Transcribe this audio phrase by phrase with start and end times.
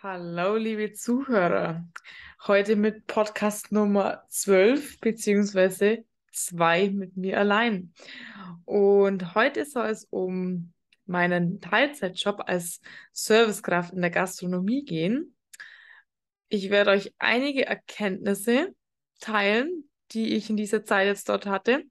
[0.00, 1.84] Hallo, liebe Zuhörer.
[2.46, 7.92] Heute mit Podcast Nummer 12, beziehungsweise zwei mit mir allein.
[8.64, 10.72] Und heute soll es um
[11.06, 12.80] meinen Teilzeitjob als
[13.12, 15.34] Servicekraft in der Gastronomie gehen.
[16.48, 18.72] Ich werde euch einige Erkenntnisse
[19.18, 21.82] teilen, die ich in dieser Zeit jetzt dort hatte,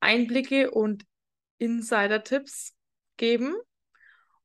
[0.00, 1.04] Einblicke und
[1.58, 2.74] Insider-Tipps
[3.18, 3.54] geben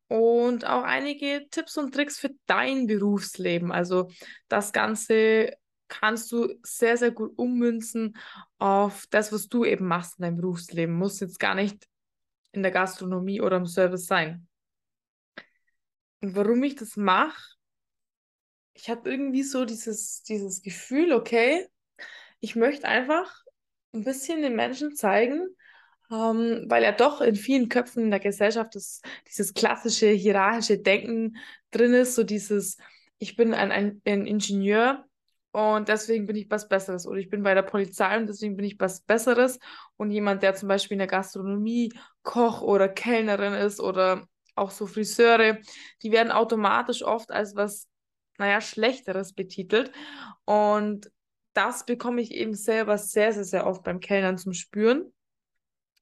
[0.07, 3.71] und auch einige Tipps und Tricks für dein Berufsleben.
[3.71, 4.09] Also
[4.47, 5.51] das Ganze
[5.87, 8.17] kannst du sehr, sehr gut ummünzen
[8.57, 10.95] auf das, was du eben machst in deinem Berufsleben.
[10.95, 11.87] Muss jetzt gar nicht
[12.51, 14.47] in der Gastronomie oder im Service sein.
[16.21, 17.55] Und warum ich das mache,
[18.73, 21.67] ich habe irgendwie so dieses, dieses Gefühl, okay,
[22.39, 23.43] ich möchte einfach
[23.93, 25.47] ein bisschen den Menschen zeigen,
[26.11, 31.37] ähm, weil ja doch in vielen Köpfen in der Gesellschaft das, dieses klassische hierarchische Denken
[31.71, 32.77] drin ist, so dieses,
[33.17, 35.05] ich bin ein, ein, ein Ingenieur
[35.51, 37.07] und deswegen bin ich was Besseres.
[37.07, 39.59] Oder ich bin bei der Polizei und deswegen bin ich was Besseres.
[39.97, 44.85] Und jemand, der zum Beispiel in der Gastronomie Koch oder Kellnerin ist oder auch so
[44.87, 45.57] Friseure,
[46.03, 47.87] die werden automatisch oft als was,
[48.37, 49.91] naja, Schlechteres betitelt.
[50.45, 51.11] Und
[51.53, 55.11] das bekomme ich eben selber sehr, sehr, sehr oft beim Kellnern zum Spüren.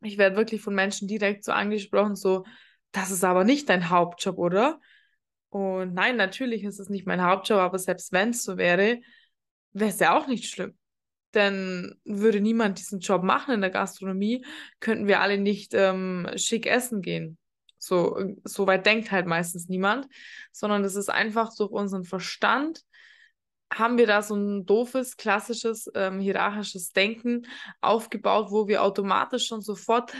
[0.02, 2.46] Ich werde wirklich von Menschen direkt so angesprochen, so,
[2.92, 4.80] das ist aber nicht dein Hauptjob, oder?
[5.50, 9.00] Und nein, natürlich ist es nicht mein Hauptjob, aber selbst wenn es so wäre,
[9.74, 10.78] wäre es ja auch nicht schlimm.
[11.34, 14.46] Denn würde niemand diesen Job machen in der Gastronomie,
[14.80, 17.38] könnten wir alle nicht ähm, schick essen gehen.
[17.78, 20.08] So, so weit denkt halt meistens niemand,
[20.52, 22.82] sondern das ist einfach durch unseren Verstand
[23.76, 27.46] haben wir da so ein doofes, klassisches, ähm, hierarchisches Denken
[27.82, 30.14] aufgebaut, wo wir automatisch schon sofort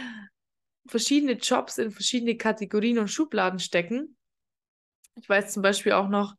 [0.88, 4.18] verschiedene Jobs in verschiedene Kategorien und Schubladen stecken.
[5.16, 6.36] Ich weiß zum Beispiel auch noch,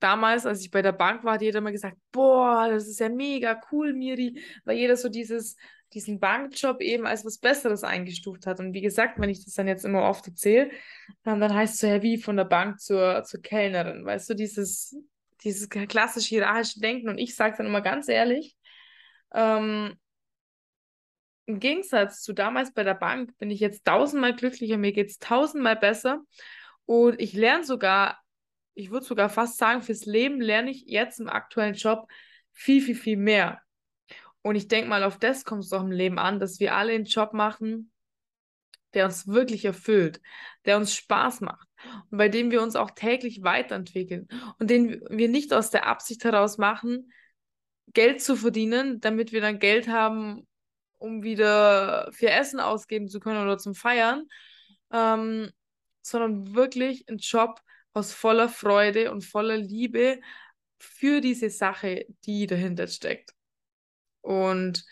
[0.00, 3.10] damals, als ich bei der Bank war, hat jeder immer gesagt, boah, das ist ja
[3.10, 5.56] mega cool, Miri, weil jeder so dieses,
[5.92, 8.58] diesen Bankjob eben als was Besseres eingestuft hat.
[8.60, 10.70] Und wie gesagt, wenn ich das dann jetzt immer oft erzähle,
[11.22, 14.34] dann, dann heißt es so, ja, wie von der Bank zur, zur Kellnerin, weißt du,
[14.34, 14.96] dieses,
[15.44, 17.08] dieses klassische hierarchische Denken.
[17.08, 18.56] Und ich sage dann immer ganz ehrlich,
[19.32, 19.96] ähm,
[21.46, 25.18] im Gegensatz zu damals bei der Bank bin ich jetzt tausendmal glücklicher, mir geht es
[25.18, 26.22] tausendmal besser.
[26.86, 28.20] Und ich lerne sogar,
[28.74, 32.06] ich würde sogar fast sagen, fürs Leben lerne ich jetzt im aktuellen Job
[32.52, 33.60] viel, viel, viel mehr.
[34.42, 36.92] Und ich denke mal, auf das kommt es doch im Leben an, dass wir alle
[36.92, 37.92] einen Job machen,
[38.94, 40.20] der uns wirklich erfüllt,
[40.64, 41.68] der uns Spaß macht
[42.10, 44.28] und bei dem wir uns auch täglich weiterentwickeln
[44.58, 47.12] und den wir nicht aus der Absicht heraus machen,
[47.92, 50.46] Geld zu verdienen, damit wir dann Geld haben,
[50.98, 54.26] um wieder für Essen ausgeben zu können oder zum Feiern,
[54.92, 55.50] ähm,
[56.02, 57.60] sondern wirklich ein Job
[57.92, 60.20] aus voller Freude und voller Liebe
[60.78, 63.32] für diese Sache, die dahinter steckt.
[64.20, 64.84] Und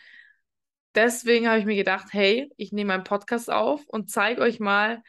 [0.98, 5.03] deswegen habe ich mir gedacht, hey, ich nehme einen Podcast auf und zeige euch mal,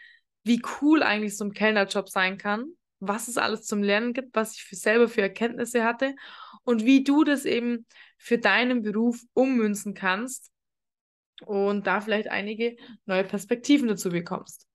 [0.43, 4.55] wie cool eigentlich so ein Kellnerjob sein kann, was es alles zum Lernen gibt, was
[4.55, 6.15] ich für selber für Erkenntnisse hatte
[6.63, 10.51] und wie du das eben für deinen Beruf ummünzen kannst
[11.45, 12.75] und da vielleicht einige
[13.05, 14.67] neue Perspektiven dazu bekommst.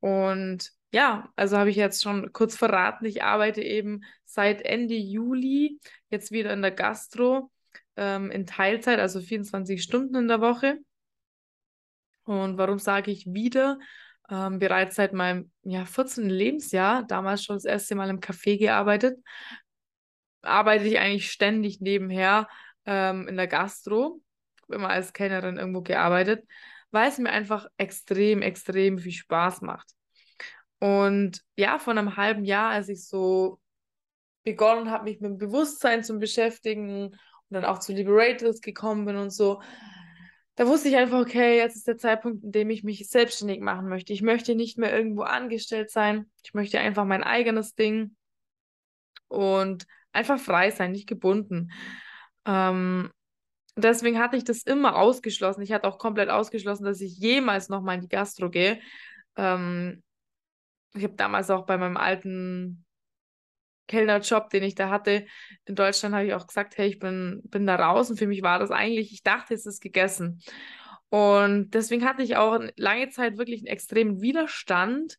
[0.00, 5.78] Und ja, also habe ich jetzt schon kurz verraten, ich arbeite eben seit Ende Juli
[6.10, 7.50] jetzt wieder in der Gastro
[7.96, 10.78] ähm, in Teilzeit, also 24 Stunden in der Woche.
[12.24, 13.78] Und warum sage ich wieder?
[14.30, 16.28] Ähm, bereits seit meinem ja, 14.
[16.28, 19.18] Lebensjahr, damals schon das erste Mal im Café gearbeitet,
[20.42, 22.48] arbeite ich eigentlich ständig nebenher
[22.86, 24.20] ähm, in der Gastro,
[24.68, 26.46] immer als Kellnerin irgendwo gearbeitet,
[26.90, 29.90] weil es mir einfach extrem, extrem viel Spaß macht.
[30.78, 33.60] Und ja, vor einem halben Jahr, als ich so
[34.42, 37.16] begonnen habe, mich mit dem Bewusstsein zu beschäftigen
[37.50, 39.60] und dann auch zu Liberators gekommen bin und so,
[40.56, 43.88] da wusste ich einfach, okay, jetzt ist der Zeitpunkt, in dem ich mich selbstständig machen
[43.88, 44.12] möchte.
[44.12, 46.30] Ich möchte nicht mehr irgendwo angestellt sein.
[46.44, 48.14] Ich möchte einfach mein eigenes Ding
[49.26, 51.72] und einfach frei sein, nicht gebunden.
[52.46, 53.10] Ähm,
[53.76, 55.62] deswegen hatte ich das immer ausgeschlossen.
[55.62, 58.80] Ich hatte auch komplett ausgeschlossen, dass ich jemals nochmal in die Gastro gehe.
[59.36, 60.04] Ähm,
[60.94, 62.84] ich habe damals auch bei meinem alten
[63.86, 65.26] Kellnerjob, den ich da hatte.
[65.64, 68.10] In Deutschland, habe ich auch gesagt, hey, ich bin, bin da raus.
[68.10, 70.40] Und für mich war das eigentlich, ich dachte, es ist gegessen.
[71.10, 75.18] Und deswegen hatte ich auch lange Zeit wirklich einen extremen Widerstand,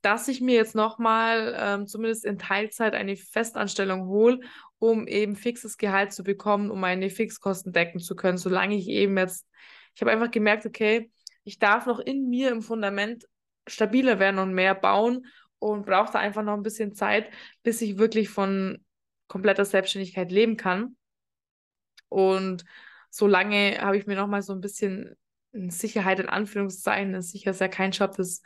[0.00, 4.40] dass ich mir jetzt nochmal ähm, zumindest in Teilzeit eine Festanstellung hole,
[4.78, 9.16] um eben fixes Gehalt zu bekommen, um meine Fixkosten decken zu können, solange ich eben
[9.16, 9.46] jetzt,
[9.94, 11.10] ich habe einfach gemerkt, okay,
[11.44, 13.26] ich darf noch in mir im Fundament
[13.66, 15.26] stabiler werden und mehr bauen
[15.72, 17.30] und brauchte einfach noch ein bisschen Zeit,
[17.62, 18.84] bis ich wirklich von
[19.28, 20.96] kompletter Selbstständigkeit leben kann.
[22.08, 22.64] Und
[23.10, 25.16] so lange habe ich mir noch mal so ein bisschen
[25.52, 28.42] Sicherheit in Anführungszeichen, das ist sicher ja kein Job, das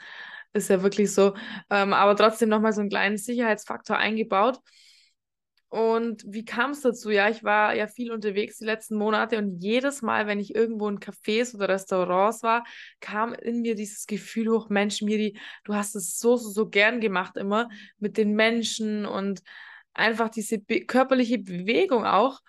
[0.53, 1.35] ist ja wirklich so,
[1.70, 4.61] ähm, aber trotzdem noch mal so einen kleinen Sicherheitsfaktor eingebaut.
[5.69, 7.11] Und wie kam es dazu?
[7.11, 10.88] Ja, ich war ja viel unterwegs die letzten Monate und jedes Mal, wenn ich irgendwo
[10.88, 12.65] in Cafés oder Restaurants war,
[13.00, 17.00] kam in mir dieses Gefühl hoch, Mensch, Miri, du hast es so, so, so gern
[17.00, 17.69] gemacht immer
[17.99, 19.43] mit den Menschen und
[19.93, 22.41] einfach diese be körperliche Bewegung auch,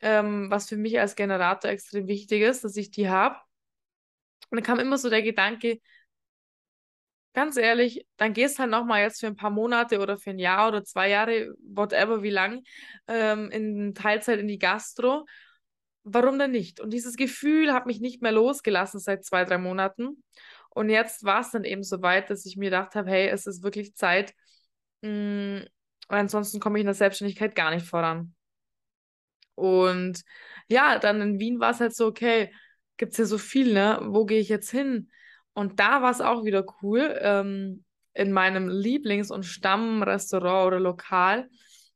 [0.00, 3.36] ähm, was für mich als Generator extrem wichtig ist, dass ich die habe.
[4.50, 5.80] Und dann kam immer so der Gedanke,
[7.36, 10.68] ganz ehrlich, dann gehst halt nochmal jetzt für ein paar Monate oder für ein Jahr
[10.68, 12.62] oder zwei Jahre, whatever, wie lang,
[13.08, 15.26] ähm, in Teilzeit in die Gastro.
[16.02, 16.80] Warum denn nicht?
[16.80, 20.24] Und dieses Gefühl hat mich nicht mehr losgelassen seit zwei, drei Monaten.
[20.70, 23.46] Und jetzt war es dann eben so weit, dass ich mir gedacht habe, hey, es
[23.46, 24.32] ist wirklich Zeit.
[25.02, 25.66] Mh, mm,
[26.08, 28.34] ansonsten komme ich in der Selbstständigkeit gar nicht voran.
[29.54, 30.22] Und
[30.68, 32.50] ja, dann in Wien war es halt so, okay,
[32.96, 34.00] gibt es ja so viel, ne?
[34.04, 35.10] Wo gehe ich jetzt hin?
[35.56, 37.82] Und da war es auch wieder cool, ähm,
[38.12, 41.48] in meinem Lieblings- und Stammrestaurant oder Lokal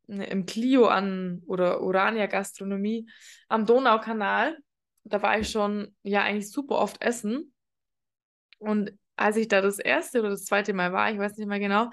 [0.08, 3.06] äh, im Clio an oder Urania Gastronomie
[3.48, 4.56] am Donaukanal.
[5.04, 7.52] Da war ich schon ja eigentlich super oft essen.
[8.58, 11.60] Und als ich da das erste oder das zweite Mal war, ich weiß nicht mehr
[11.60, 11.90] genau,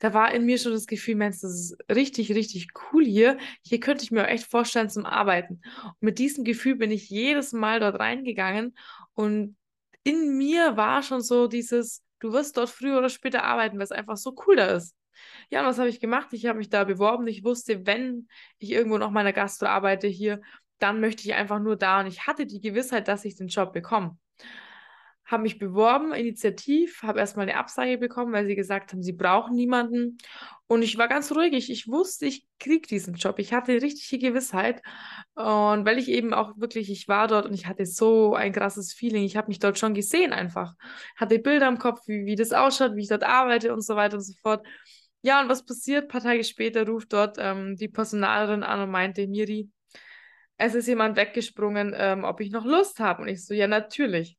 [0.00, 3.38] da war in mir schon das Gefühl, Mensch, das ist richtig, richtig cool hier.
[3.62, 5.60] Hier könnte ich mir echt vorstellen zum Arbeiten.
[5.84, 8.76] Und mit diesem Gefühl bin ich jedes Mal dort reingegangen
[9.14, 9.56] und
[10.04, 13.92] in mir war schon so dieses, du wirst dort früher oder später arbeiten, weil es
[13.92, 14.96] einfach so cool da ist.
[15.50, 16.28] Ja, und was habe ich gemacht?
[16.32, 17.26] Ich habe mich da beworben.
[17.26, 18.28] Ich wusste, wenn
[18.58, 20.40] ich irgendwo noch meiner Gastro arbeite hier,
[20.78, 22.00] dann möchte ich einfach nur da.
[22.00, 24.16] Und ich hatte die Gewissheit, dass ich den Job bekomme
[25.26, 29.54] habe mich beworben, initiativ, habe erstmal eine Absage bekommen, weil sie gesagt haben, sie brauchen
[29.54, 30.18] niemanden.
[30.66, 31.52] Und ich war ganz ruhig.
[31.52, 33.38] Ich, ich wusste, ich kriege diesen Job.
[33.38, 34.82] Ich hatte richtige Gewissheit.
[35.34, 38.92] Und weil ich eben auch wirklich, ich war dort und ich hatte so ein krasses
[38.92, 39.24] Feeling.
[39.24, 40.74] Ich habe mich dort schon gesehen einfach.
[41.16, 44.16] Hatte Bilder im Kopf, wie, wie das ausschaut, wie ich dort arbeite und so weiter
[44.16, 44.66] und so fort.
[45.22, 46.04] Ja, und was passiert?
[46.04, 49.70] Ein paar Tage später ruft dort ähm, die Personalerin an und meinte, Miri,
[50.56, 53.22] es ist jemand weggesprungen, ähm, ob ich noch Lust habe.
[53.22, 54.36] Und ich so, ja, natürlich.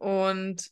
[0.00, 0.70] Und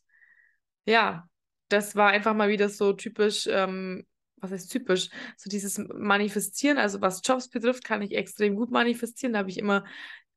[0.87, 1.29] ja,
[1.69, 5.11] das war einfach mal wieder so typisch, ähm, was heißt typisch?
[5.37, 9.35] So dieses Manifestieren, also was Jobs betrifft, kann ich extrem gut manifestieren.
[9.35, 9.85] Da habe ich immer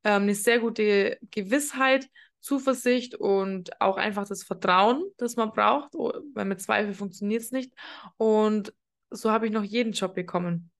[0.04, 2.08] ähm, eine sehr gute Gewissheit,
[2.40, 7.72] Zuversicht und auch einfach das Vertrauen, das man braucht, weil mit Zweifel funktioniert es nicht.
[8.16, 8.74] Und
[9.10, 10.70] so habe ich noch jeden Job bekommen.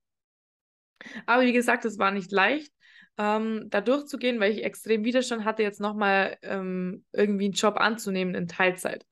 [1.25, 2.73] Aber wie gesagt, es war nicht leicht
[3.19, 8.35] ähm, da durchzugehen, weil ich extrem Widerstand hatte, jetzt nochmal ähm, irgendwie einen Job anzunehmen
[8.35, 9.07] in Teilzeit.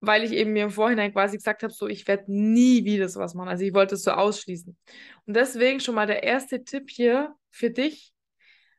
[0.00, 3.34] Weil ich eben mir im Vorhinein quasi gesagt habe, so ich werde nie wieder sowas
[3.34, 3.48] machen.
[3.48, 4.76] Also ich wollte es so ausschließen.
[5.26, 8.12] Und deswegen schon mal der erste Tipp hier für dich,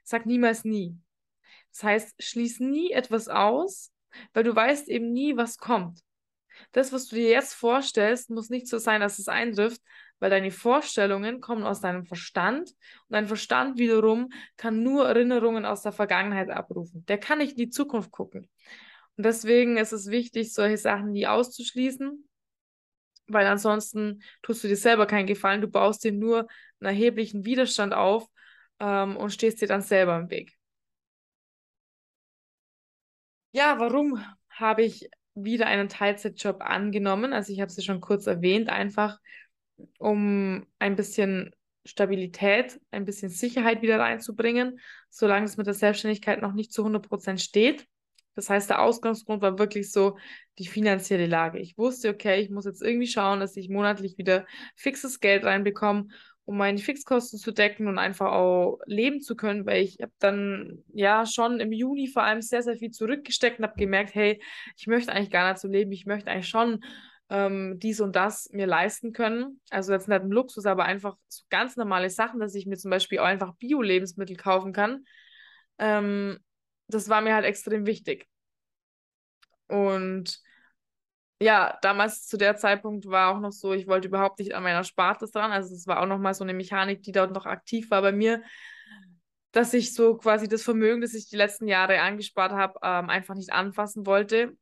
[0.04, 0.98] sag niemals nie.
[1.72, 3.92] Das heißt, schließ nie etwas aus,
[4.34, 6.02] weil du weißt eben nie, was kommt.
[6.72, 9.82] Das, was du dir jetzt vorstellst, muss nicht so sein, dass es eintrifft,
[10.24, 15.82] weil deine Vorstellungen kommen aus deinem Verstand und dein Verstand wiederum kann nur Erinnerungen aus
[15.82, 17.06] der Vergangenheit abrufen.
[17.08, 18.48] Der kann nicht in die Zukunft gucken.
[19.18, 22.26] Und deswegen ist es wichtig, solche Sachen nie auszuschließen,
[23.28, 25.60] weil ansonsten tust du dir selber keinen Gefallen.
[25.60, 26.48] Du baust dir nur
[26.80, 28.26] einen erheblichen Widerstand auf
[28.80, 30.54] ähm, und stehst dir dann selber im Weg.
[33.52, 37.34] Ja, warum habe ich wieder einen Teilzeitjob angenommen?
[37.34, 39.20] Also ich habe es ja schon kurz erwähnt, einfach
[39.98, 41.52] um ein bisschen
[41.86, 47.40] Stabilität, ein bisschen Sicherheit wieder reinzubringen, solange es mit der Selbstständigkeit noch nicht zu 100%
[47.40, 47.88] steht.
[48.36, 50.18] Das heißt, der Ausgangsgrund war wirklich so
[50.58, 51.60] die finanzielle Lage.
[51.60, 56.08] Ich wusste, okay, ich muss jetzt irgendwie schauen, dass ich monatlich wieder fixes Geld reinbekomme,
[56.46, 60.84] um meine Fixkosten zu decken und einfach auch leben zu können, weil ich habe dann
[60.94, 64.42] ja schon im Juni vor allem sehr, sehr viel zurückgesteckt und habe gemerkt, hey,
[64.78, 66.84] ich möchte eigentlich gar nicht so leben, ich möchte eigentlich schon
[67.34, 69.60] ähm, dies und das mir leisten können.
[69.72, 72.92] Also jetzt nicht ein Luxus, aber einfach so ganz normale Sachen, dass ich mir zum
[72.92, 75.04] Beispiel auch einfach Bio-Lebensmittel kaufen kann.
[75.80, 76.38] Ähm,
[76.88, 78.28] das war mir halt extrem wichtig.
[79.68, 80.40] Und
[81.42, 84.84] ja, damals zu der Zeitpunkt war auch noch so, ich wollte überhaupt nicht an meiner
[84.84, 85.52] Sparte dran.
[85.52, 88.12] Also es war auch noch mal so eine Mechanik, die dort noch aktiv war bei
[88.12, 88.44] mir,
[89.52, 93.34] dass ich so quasi das Vermögen, das ich die letzten Jahre angespart habe, ähm, einfach
[93.34, 94.56] nicht anfassen wollte.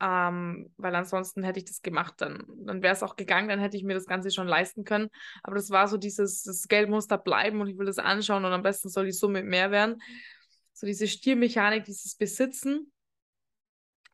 [0.00, 3.76] Ähm, weil ansonsten hätte ich das gemacht, dann, dann wäre es auch gegangen, dann hätte
[3.76, 5.10] ich mir das Ganze schon leisten können.
[5.42, 8.44] Aber das war so dieses, das Geld muss da bleiben und ich will das anschauen
[8.44, 10.00] und am besten soll die Summe mehr werden.
[10.72, 12.90] So diese Stiermechanik, dieses Besitzen.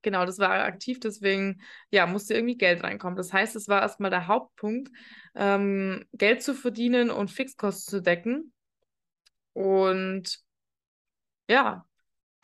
[0.02, 3.16] Genau, das war aktiv, deswegen ja, musste irgendwie Geld reinkommen.
[3.16, 4.90] Das heißt, es war erstmal der Hauptpunkt,
[5.34, 8.52] ähm, Geld zu verdienen und Fixkosten zu decken.
[9.52, 10.40] Und
[11.48, 11.85] ja,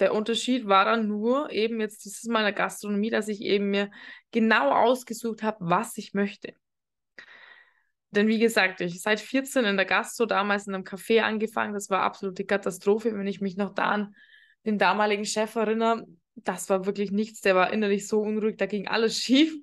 [0.03, 3.71] der Unterschied war dann nur eben jetzt dieses Mal in der Gastronomie, dass ich eben
[3.71, 3.89] mir
[4.33, 6.55] genau ausgesucht habe, was ich möchte.
[8.11, 11.73] Denn wie gesagt, ich seit 14 in der Gastro, damals in einem Café angefangen.
[11.73, 14.17] Das war absolute Katastrophe, wenn ich mich noch da an
[14.67, 16.05] den damaligen Chef erinnere.
[16.35, 17.41] Das war wirklich nichts.
[17.43, 19.55] Der war innerlich so unruhig, da ging alles schief.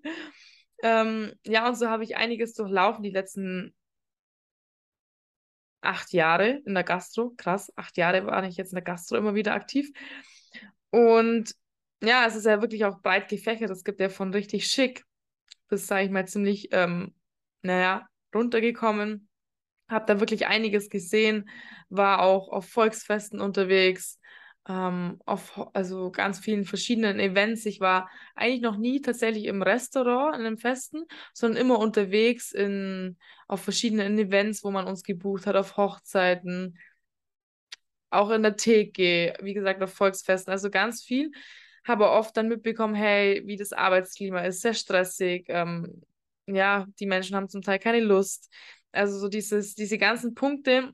[0.82, 3.76] Ähm, ja, und so habe ich einiges durchlaufen die letzten
[5.82, 7.34] acht Jahre in der Gastro.
[7.38, 9.90] Krass, acht Jahre war ich jetzt in der Gastro immer wieder aktiv.
[10.92, 11.54] Und
[12.02, 13.70] ja, es ist ja wirklich auch breit gefächert.
[13.70, 15.04] Es gibt ja von richtig schick
[15.70, 17.14] bis, sage ich mal, ziemlich, ähm,
[17.62, 19.30] naja, runtergekommen.
[19.88, 21.50] Habe da wirklich einiges gesehen,
[21.90, 24.19] war auch auf Volksfesten unterwegs,
[24.68, 27.66] ähm, auf also ganz vielen verschiedenen Events.
[27.66, 33.18] Ich war eigentlich noch nie tatsächlich im Restaurant in einem Festen, sondern immer unterwegs in,
[33.48, 36.78] auf verschiedenen Events, wo man uns gebucht hat, auf Hochzeiten,
[38.10, 41.32] auch in der Theke, wie gesagt, auf Volksfesten, also ganz viel.
[41.84, 45.46] Habe oft dann mitbekommen, hey, wie das Arbeitsklima ist, sehr stressig.
[45.48, 46.04] Ähm,
[46.46, 48.52] ja, die Menschen haben zum Teil keine Lust.
[48.92, 50.94] Also so dieses, diese ganzen Punkte.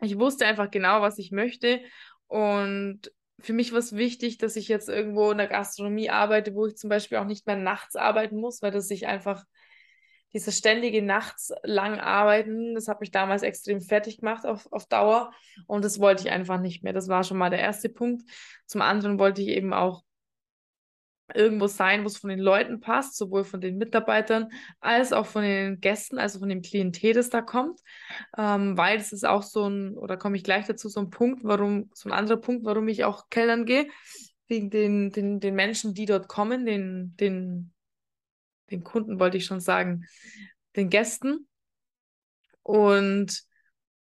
[0.00, 1.80] Ich wusste einfach genau, was ich möchte
[2.28, 6.66] und für mich war es wichtig, dass ich jetzt irgendwo in der Gastronomie arbeite, wo
[6.66, 9.44] ich zum Beispiel auch nicht mehr nachts arbeiten muss, weil das sich einfach
[10.32, 15.32] dieses ständige nachts lang arbeiten, das hat mich damals extrem fertig gemacht auf, auf Dauer
[15.66, 16.92] und das wollte ich einfach nicht mehr.
[16.92, 18.28] Das war schon mal der erste Punkt.
[18.66, 20.02] Zum anderen wollte ich eben auch
[21.34, 24.48] irgendwo sein, wo es von den Leuten passt, sowohl von den Mitarbeitern
[24.80, 27.80] als auch von den Gästen, also von dem Klientel, das da kommt.
[28.38, 31.42] Ähm, weil das ist auch so ein, oder komme ich gleich dazu, so ein Punkt,
[31.44, 33.88] warum, so ein anderer Punkt, warum ich auch kellern gehe,
[34.48, 37.72] wegen den, den, den Menschen, die dort kommen, den, den,
[38.70, 40.04] den Kunden wollte ich schon sagen,
[40.76, 41.48] den Gästen.
[42.62, 43.42] Und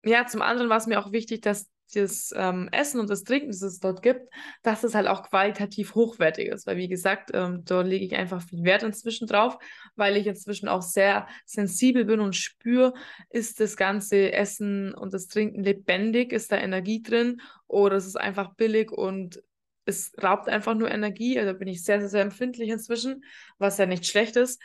[0.05, 3.49] ja, zum anderen war es mir auch wichtig, dass das ähm, Essen und das Trinken,
[3.49, 4.33] das es dort gibt,
[4.63, 6.67] dass es halt auch qualitativ hochwertig ist.
[6.67, 9.59] Weil, wie gesagt, ähm, da lege ich einfach viel Wert inzwischen drauf,
[9.97, 12.95] weil ich inzwischen auch sehr sensibel bin und spüre,
[13.31, 18.17] ist das ganze Essen und das Trinken lebendig, ist da Energie drin oder ist es
[18.17, 19.43] einfach billig und
[19.85, 21.39] es raubt einfach nur Energie.
[21.39, 23.25] Also bin ich sehr, sehr, sehr empfindlich inzwischen,
[23.59, 24.61] was ja nicht schlecht ist.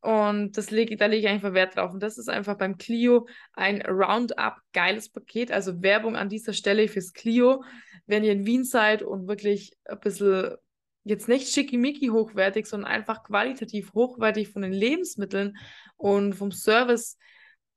[0.00, 1.92] Und das lege, da lege ich einfach Wert drauf.
[1.92, 5.50] Und das ist einfach beim Clio ein Roundup geiles Paket.
[5.50, 7.64] Also Werbung an dieser Stelle fürs Clio.
[8.06, 10.56] Wenn ihr in Wien seid und wirklich ein bisschen
[11.04, 15.56] jetzt nicht schickimicki hochwertig, sondern einfach qualitativ hochwertig von den Lebensmitteln
[15.96, 17.16] und vom Service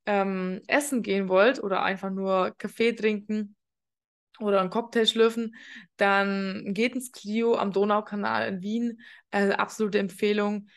[0.06, 3.56] ähm, essen gehen wollt oder einfach nur Kaffee trinken
[4.38, 5.54] oder einen Cocktail schlürfen,
[5.96, 9.00] dann geht ins Clio am Donaukanal in Wien.
[9.30, 10.68] Also absolute Empfehlung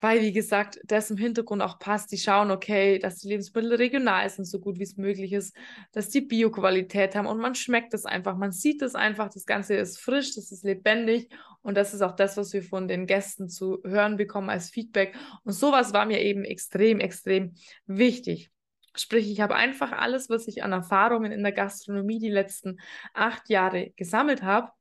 [0.00, 2.10] weil, wie gesagt, das im Hintergrund auch passt.
[2.12, 5.54] Die schauen, okay, dass die Lebensmittel regional sind, so gut wie es möglich ist,
[5.92, 9.74] dass die Bio-Qualität haben und man schmeckt es einfach, man sieht es einfach, das Ganze
[9.74, 11.28] ist frisch, das ist lebendig
[11.62, 15.14] und das ist auch das, was wir von den Gästen zu hören bekommen als Feedback.
[15.44, 17.54] Und sowas war mir eben extrem, extrem
[17.86, 18.50] wichtig.
[18.96, 22.80] Sprich, ich habe einfach alles, was ich an Erfahrungen in der Gastronomie die letzten
[23.14, 24.72] acht Jahre gesammelt habe,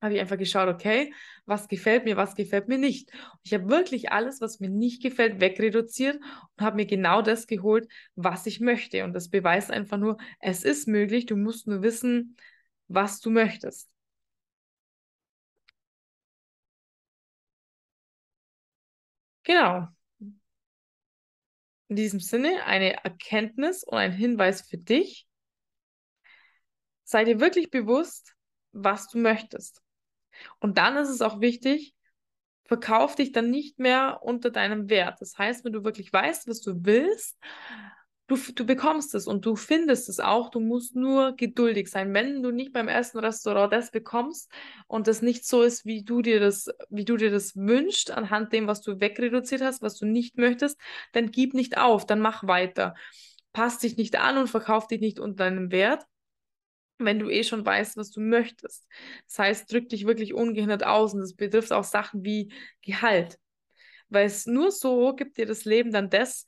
[0.00, 1.12] habe ich einfach geschaut, okay,
[1.46, 3.10] was gefällt mir, was gefällt mir nicht.
[3.42, 7.88] ich habe wirklich alles, was mir nicht gefällt, wegreduziert und habe mir genau das geholt,
[8.14, 9.04] was ich möchte.
[9.04, 12.36] Und das beweist einfach nur, es ist möglich, du musst nur wissen,
[12.88, 13.88] was du möchtest.
[19.44, 19.88] Genau.
[21.88, 25.26] In diesem Sinne eine Erkenntnis und ein Hinweis für dich.
[27.04, 28.34] Sei dir wirklich bewusst,
[28.72, 29.82] was du möchtest.
[30.58, 31.94] Und dann ist es auch wichtig,
[32.64, 35.20] verkauf dich dann nicht mehr unter deinem Wert.
[35.20, 37.36] Das heißt, wenn du wirklich weißt, was du willst,
[38.30, 40.50] du, du bekommst es und du findest es auch.
[40.50, 42.14] Du musst nur geduldig sein.
[42.14, 44.50] Wenn du nicht beim ersten Restaurant das bekommst
[44.86, 48.52] und das nicht so ist, wie du dir das, wie du dir das wünschst, anhand
[48.52, 50.78] dem, was du wegreduziert hast, was du nicht möchtest,
[51.12, 52.94] dann gib nicht auf, dann mach weiter.
[53.52, 56.04] Pass dich nicht an und verkauf dich nicht unter deinem Wert
[57.06, 58.86] wenn du eh schon weißt, was du möchtest.
[59.26, 62.52] Das heißt, drück dich wirklich ungehindert aus und das betrifft auch Sachen wie
[62.82, 63.38] Gehalt.
[64.08, 66.46] Weil es nur so gibt dir das Leben dann das,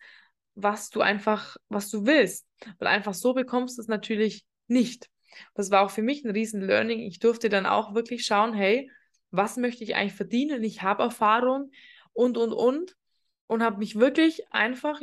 [0.55, 2.47] was du einfach, was du willst.
[2.79, 5.09] Weil einfach so bekommst du es natürlich nicht.
[5.55, 7.01] Das war auch für mich ein riesen Learning.
[7.01, 8.91] Ich durfte dann auch wirklich schauen, hey,
[9.31, 10.63] was möchte ich eigentlich verdienen?
[10.63, 11.71] Ich habe Erfahrung
[12.13, 12.97] und, und, und.
[13.47, 15.01] Und habe mich wirklich einfach,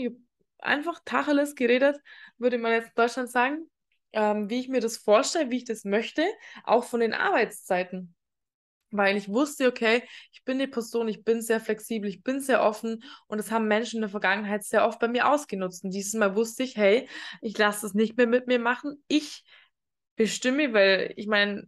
[0.58, 1.98] einfach Tacheles geredet,
[2.38, 3.70] würde man jetzt in Deutschland sagen,
[4.14, 6.26] ähm, wie ich mir das vorstelle, wie ich das möchte,
[6.64, 8.16] auch von den Arbeitszeiten.
[8.92, 12.64] weil ich wusste, okay, ich bin eine Person, ich bin sehr flexibel, ich bin sehr
[12.64, 15.84] offen und das haben Menschen in der Vergangenheit sehr oft bei mir ausgenutzt.
[15.84, 17.08] Und dieses Mal wusste ich, hey,
[17.42, 19.04] ich lasse das nicht mehr mit mir machen.
[19.08, 19.44] Ich
[20.16, 21.68] bestimme, weil ich meine,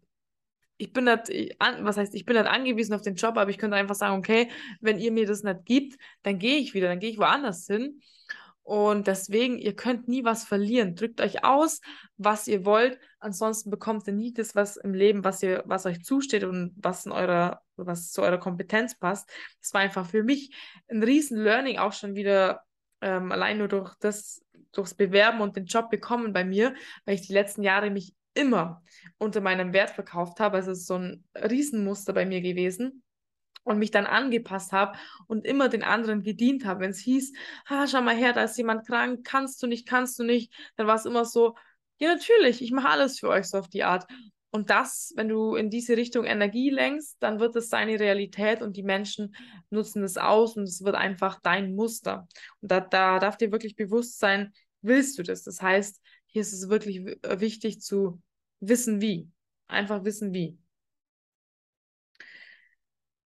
[0.78, 1.30] ich bin nicht,
[1.60, 4.50] was heißt, ich bin nicht angewiesen auf den Job, aber ich könnte einfach sagen, okay,
[4.82, 8.02] wenn ihr mir das nicht gibt, dann gehe ich wieder, dann gehe ich woanders hin.
[8.64, 10.96] Und deswegen, ihr könnt nie was verlieren.
[10.96, 11.82] Drückt euch aus,
[12.18, 13.00] was ihr wollt.
[13.20, 17.06] Ansonsten bekommt ihr nie das, was im Leben, was ihr, was euch zusteht und was
[17.06, 19.30] in eurer, was zu eurer Kompetenz passt.
[19.60, 20.56] Das war einfach für mich
[20.90, 22.62] ein riesen Learning auch schon wieder,
[23.02, 26.76] ähm, allein nur durch das, durchs Bewerben und den Job bekommen bei mir,
[27.06, 28.84] weil ich die letzten Jahre mich immer
[29.18, 30.58] unter meinem Wert verkauft habe.
[30.58, 33.04] Also es ist so ein Riesenmuster bei mir gewesen
[33.64, 36.82] und mich dann angepasst habe und immer den anderen gedient habe.
[36.82, 37.34] Wenn es hieß,
[37.68, 40.88] ah, schau mal her, da ist jemand krank, kannst du nicht, kannst du nicht, dann
[40.88, 41.56] war es immer so,
[42.00, 44.08] ja, natürlich, ich mache alles für euch so auf die Art.
[44.50, 48.76] Und das, wenn du in diese Richtung Energie lenkst, dann wird es seine Realität und
[48.76, 49.34] die Menschen
[49.70, 52.28] nutzen es aus und es wird einfach dein Muster.
[52.60, 54.52] Und da, da darf dir wirklich bewusst sein,
[54.82, 55.44] willst du das?
[55.44, 58.22] Das heißt, hier ist es wirklich wichtig zu
[58.60, 59.30] wissen, wie.
[59.68, 60.58] Einfach wissen, wie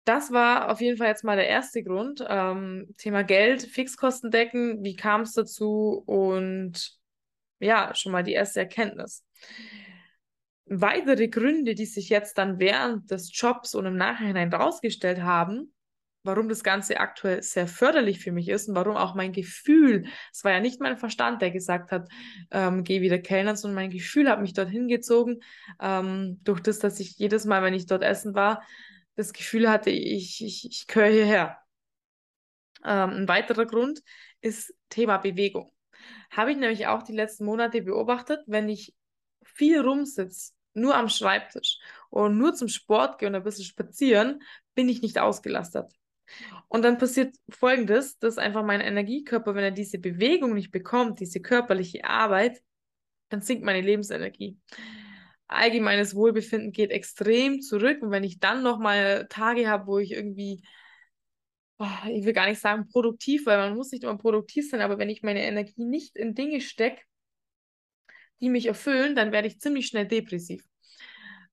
[0.05, 2.23] das war auf jeden Fall jetzt mal der erste Grund.
[2.27, 6.97] Ähm, Thema Geld, Fixkosten decken, wie kam es dazu und
[7.59, 9.25] ja, schon mal die erste Erkenntnis.
[10.67, 15.73] Weitere Gründe, die sich jetzt dann während des Jobs und im Nachhinein rausgestellt haben,
[16.23, 20.43] warum das Ganze aktuell sehr förderlich für mich ist und warum auch mein Gefühl, es
[20.43, 22.09] war ja nicht mein Verstand, der gesagt hat,
[22.51, 25.39] ähm, geh wieder Kellnern, sondern mein Gefühl hat mich dorthin gezogen,
[25.79, 28.63] ähm, durch das, dass ich jedes Mal, wenn ich dort essen war,
[29.15, 31.57] das Gefühl hatte, ich, ich, ich gehöre hierher.
[32.83, 34.01] Ähm, ein weiterer Grund
[34.41, 35.71] ist Thema Bewegung.
[36.31, 38.93] Habe ich nämlich auch die letzten Monate beobachtet, wenn ich
[39.43, 41.79] viel rumsitze, nur am Schreibtisch
[42.09, 44.41] und nur zum Sport gehe und ein bisschen spazieren,
[44.75, 45.91] bin ich nicht ausgelastet.
[46.67, 51.39] Und dann passiert Folgendes, dass einfach mein Energiekörper, wenn er diese Bewegung nicht bekommt, diese
[51.39, 52.61] körperliche Arbeit,
[53.29, 54.59] dann sinkt meine Lebensenergie
[55.47, 58.01] allgemeines Wohlbefinden geht extrem zurück.
[58.01, 60.63] Und wenn ich dann nochmal Tage habe, wo ich irgendwie,
[61.77, 64.97] oh, ich will gar nicht sagen produktiv, weil man muss nicht immer produktiv sein, aber
[64.97, 67.01] wenn ich meine Energie nicht in Dinge stecke,
[68.41, 70.63] die mich erfüllen, dann werde ich ziemlich schnell depressiv.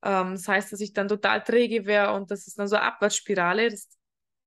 [0.03, 2.85] Ähm, das heißt, dass ich dann total träge wäre und das ist dann so eine
[2.85, 3.71] Abwärtsspirale.
[3.71, 3.89] Das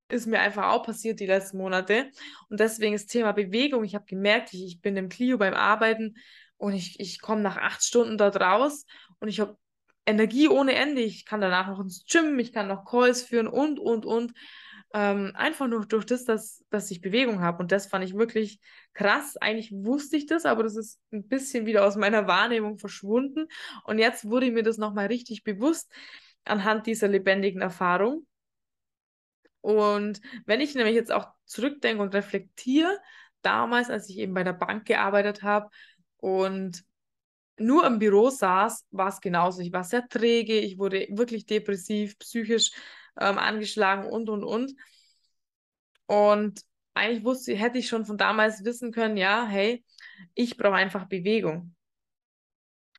[0.10, 2.12] ist mir einfach auch passiert die letzten Monate.
[2.50, 3.84] Und deswegen ist Thema Bewegung.
[3.84, 6.16] Ich habe gemerkt, ich, ich bin im Clio beim Arbeiten
[6.58, 8.86] und ich, ich komme nach acht Stunden dort raus
[9.20, 9.58] und ich habe
[10.06, 11.02] Energie ohne Ende.
[11.02, 14.34] Ich kann danach noch ins Gym, ich kann noch Calls führen und, und, und.
[14.94, 17.60] Ähm, einfach nur durch das, dass, dass ich Bewegung habe.
[17.60, 18.60] Und das fand ich wirklich
[18.94, 19.36] krass.
[19.38, 23.48] Eigentlich wusste ich das, aber das ist ein bisschen wieder aus meiner Wahrnehmung verschwunden.
[23.84, 25.92] Und jetzt wurde mir das nochmal richtig bewusst
[26.46, 28.26] anhand dieser lebendigen Erfahrung.
[29.62, 33.00] Und wenn ich nämlich jetzt auch zurückdenke und reflektiere,
[33.42, 35.70] damals, als ich eben bei der Bank gearbeitet habe
[36.18, 36.84] und
[37.58, 39.62] nur im Büro saß, war es genauso.
[39.62, 42.72] Ich war sehr träge, ich wurde wirklich depressiv, psychisch
[43.20, 44.74] ähm, angeschlagen und, und, und.
[46.08, 46.62] Und
[46.94, 49.84] eigentlich wusste, hätte ich schon von damals wissen können, ja, hey,
[50.34, 51.76] ich brauche einfach Bewegung.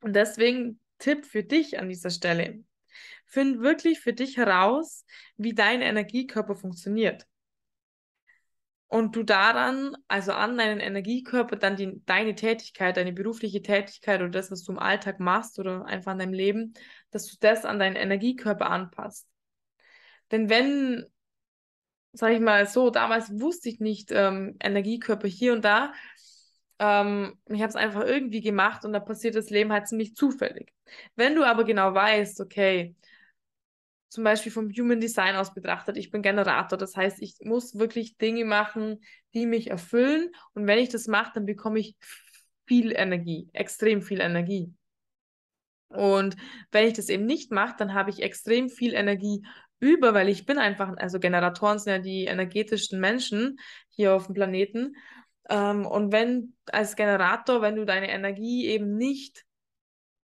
[0.01, 2.63] Und deswegen Tipp für dich an dieser Stelle.
[3.25, 7.27] Find wirklich für dich heraus, wie dein Energiekörper funktioniert
[8.89, 14.29] und du daran, also an deinen Energiekörper, dann die, deine Tätigkeit, deine berufliche Tätigkeit oder
[14.29, 16.73] das, was du im Alltag machst oder einfach an deinem Leben,
[17.11, 19.27] dass du das an deinen Energiekörper anpasst.
[20.31, 21.05] Denn wenn,
[22.13, 25.93] sag ich mal so, damals wusste ich nicht ähm, Energiekörper hier und da,
[26.79, 30.73] ähm, ich habe es einfach irgendwie gemacht und da passiert das Leben halt ziemlich zufällig.
[31.15, 32.95] Wenn du aber genau weißt, okay,
[34.09, 36.77] zum Beispiel vom Human Design aus betrachtet, ich bin Generator.
[36.77, 39.01] Das heißt, ich muss wirklich Dinge machen,
[39.33, 40.31] die mich erfüllen.
[40.53, 41.95] Und wenn ich das mache, dann bekomme ich
[42.65, 44.73] viel Energie, extrem viel Energie.
[45.89, 46.35] Und
[46.71, 49.45] wenn ich das eben nicht mache, dann habe ich extrem viel Energie
[49.79, 53.57] über, weil ich bin einfach, also Generatoren sind ja die energetischsten Menschen
[53.89, 54.95] hier auf dem Planeten.
[55.49, 59.45] Ähm, und wenn als Generator, wenn du deine Energie eben nicht,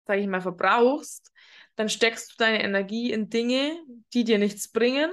[0.07, 1.32] sage ich mal, verbrauchst,
[1.77, 3.77] dann steckst du deine Energie in Dinge,
[4.13, 5.11] die dir nichts bringen.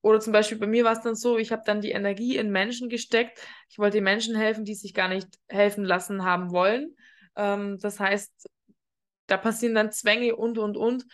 [0.00, 2.50] Oder zum Beispiel bei mir war es dann so, ich habe dann die Energie in
[2.50, 3.38] Menschen gesteckt.
[3.68, 6.96] Ich wollte Menschen helfen, die sich gar nicht helfen lassen haben wollen.
[7.36, 8.48] Ähm, das heißt,
[9.26, 11.04] da passieren dann Zwänge und, und, und.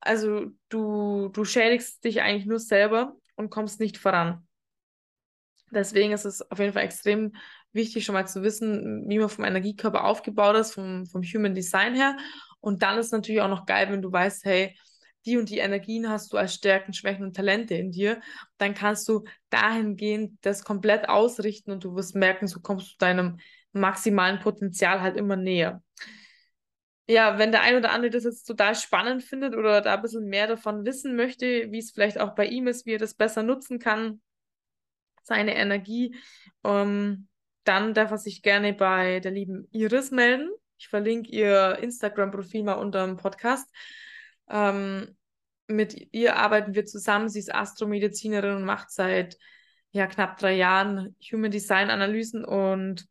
[0.00, 4.46] Also du, du schädigst dich eigentlich nur selber und kommst nicht voran.
[5.72, 7.32] Deswegen ist es auf jeden Fall extrem
[7.72, 11.94] wichtig, schon mal zu wissen, wie man vom Energiekörper aufgebaut ist, vom, vom Human Design
[11.94, 12.16] her
[12.60, 14.76] und dann ist natürlich auch noch geil, wenn du weißt, hey,
[15.26, 18.20] die und die Energien hast du als Stärken, Schwächen und Talente in dir,
[18.58, 23.38] dann kannst du dahingehend das komplett ausrichten und du wirst merken, so kommst du deinem
[23.72, 25.82] maximalen Potenzial halt immer näher.
[27.06, 30.26] Ja, wenn der ein oder andere das jetzt total spannend findet oder da ein bisschen
[30.26, 33.42] mehr davon wissen möchte, wie es vielleicht auch bei ihm ist, wie er das besser
[33.42, 34.20] nutzen kann,
[35.24, 36.14] seine Energie,
[36.64, 37.28] ähm,
[37.64, 40.50] dann darf er sich gerne bei der lieben Iris melden.
[40.80, 43.70] Ich verlinke ihr Instagram-Profil mal unter dem Podcast.
[44.48, 45.14] Ähm,
[45.66, 47.28] mit ihr arbeiten wir zusammen.
[47.28, 49.36] Sie ist Astromedizinerin und macht seit
[49.90, 53.06] ja, knapp drei Jahren Human Design Analysen und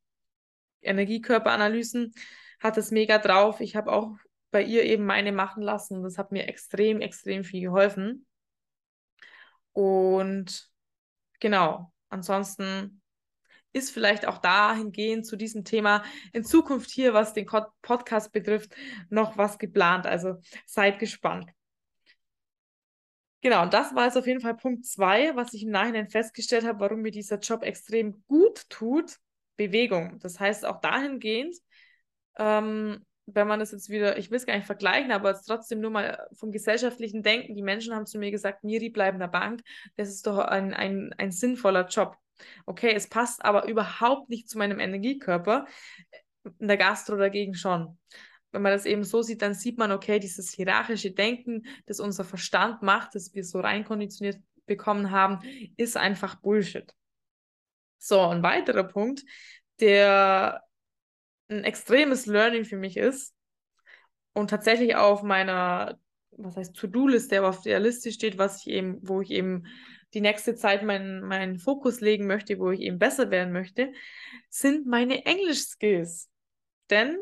[0.81, 2.11] Energiekörperanalysen.
[2.59, 3.59] Hat es mega drauf.
[3.59, 4.17] Ich habe auch
[4.49, 6.01] bei ihr eben meine machen lassen.
[6.01, 8.25] Das hat mir extrem, extrem viel geholfen.
[9.73, 10.71] Und
[11.39, 12.98] genau, ansonsten
[13.73, 16.03] ist vielleicht auch dahingehend zu diesem Thema
[16.33, 17.45] in Zukunft hier, was den
[17.81, 18.75] Podcast betrifft,
[19.09, 20.07] noch was geplant.
[20.07, 21.51] Also seid gespannt.
[23.41, 26.65] Genau, und das war jetzt auf jeden Fall Punkt zwei, was ich im Nachhinein festgestellt
[26.65, 29.17] habe, warum mir dieser Job extrem gut tut.
[29.55, 30.19] Bewegung.
[30.19, 31.55] Das heißt auch dahingehend,
[32.37, 35.79] ähm, wenn man das jetzt wieder, ich will es gar nicht vergleichen, aber jetzt trotzdem
[35.79, 37.55] nur mal vom gesellschaftlichen Denken.
[37.55, 39.61] Die Menschen haben zu mir gesagt, Miri, bleib in der Bank.
[39.95, 42.15] Das ist doch ein, ein, ein sinnvoller Job.
[42.65, 45.65] Okay, es passt aber überhaupt nicht zu meinem Energiekörper.
[46.59, 47.97] In der Gastro dagegen schon.
[48.51, 52.23] Wenn man das eben so sieht, dann sieht man, okay, dieses hierarchische Denken, das unser
[52.23, 55.39] Verstand macht, das wir so reinkonditioniert bekommen haben,
[55.77, 56.93] ist einfach Bullshit.
[57.97, 59.23] So, ein weiterer Punkt,
[59.79, 60.63] der
[61.49, 63.33] ein extremes Learning für mich ist
[64.33, 65.99] und tatsächlich auf meiner,
[66.31, 69.65] was heißt To-Do-Liste, aber auf der Liste steht, was ich eben, wo ich eben
[70.13, 73.91] die nächste Zeit meinen, meinen Fokus legen möchte, wo ich eben besser werden möchte,
[74.49, 76.29] sind meine Englisch-Skills.
[76.89, 77.17] Denn,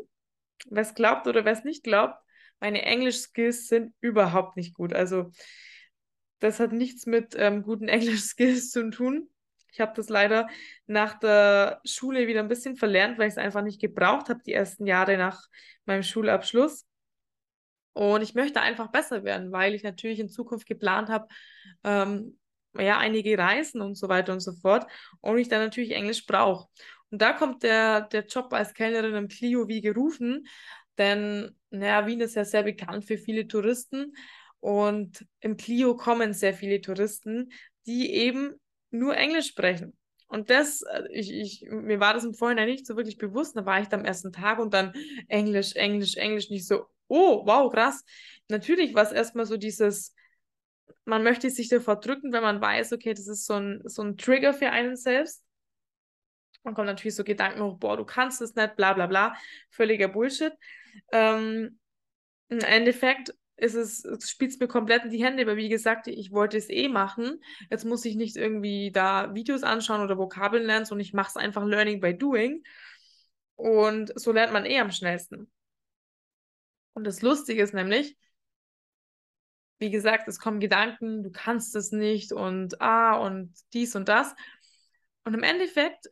[0.69, 2.17] wer es glaubt oder wer es nicht glaubt,
[2.59, 4.93] meine Englisch-Skills sind überhaupt nicht gut.
[4.93, 5.31] Also,
[6.39, 9.29] das hat nichts mit ähm, guten Englisch-Skills zu tun.
[9.71, 10.47] Ich habe das leider
[10.85, 14.53] nach der Schule wieder ein bisschen verlernt, weil ich es einfach nicht gebraucht habe, die
[14.53, 15.41] ersten Jahre nach
[15.85, 16.85] meinem Schulabschluss.
[17.93, 21.27] Und ich möchte einfach besser werden, weil ich natürlich in Zukunft geplant habe,
[21.83, 22.37] ähm,
[22.77, 24.85] ja, einige Reisen und so weiter und so fort.
[25.19, 26.67] Und ich dann natürlich Englisch brauche.
[27.09, 30.47] Und da kommt der, der Job als Kellnerin im Clio wie gerufen,
[30.97, 34.13] denn naja, Wien ist ja sehr bekannt für viele Touristen
[34.59, 37.51] und im Clio kommen sehr viele Touristen,
[37.85, 38.55] die eben
[38.97, 39.97] nur Englisch sprechen.
[40.27, 43.55] Und das, äh, ich, ich, mir war das im Vorhinein nicht so wirklich bewusst.
[43.55, 44.93] Da war ich da am ersten Tag und dann
[45.27, 48.03] Englisch, Englisch, Englisch, nicht so, oh, wow, krass.
[48.49, 50.13] Natürlich war es erstmal so dieses,
[51.05, 54.17] man möchte sich davor drücken, wenn man weiß, okay, das ist so ein, so ein
[54.17, 55.43] Trigger für einen selbst.
[56.63, 59.35] Man kommt natürlich so Gedanken hoch, boah, du kannst es nicht, bla bla bla,
[59.69, 60.51] völliger Bullshit.
[61.13, 61.79] Ähm,
[62.49, 63.73] Im Endeffekt es,
[64.05, 67.41] es spielt mir komplett in die Hände, aber wie gesagt, ich wollte es eh machen.
[67.69, 71.35] Jetzt muss ich nicht irgendwie da Videos anschauen oder Vokabeln lernen, sondern ich mache es
[71.37, 72.63] einfach Learning by Doing.
[73.55, 75.51] Und so lernt man eh am schnellsten.
[76.93, 78.15] Und das Lustige ist nämlich,
[79.79, 84.35] wie gesagt, es kommen Gedanken, du kannst es nicht und ah und dies und das.
[85.23, 86.07] Und im Endeffekt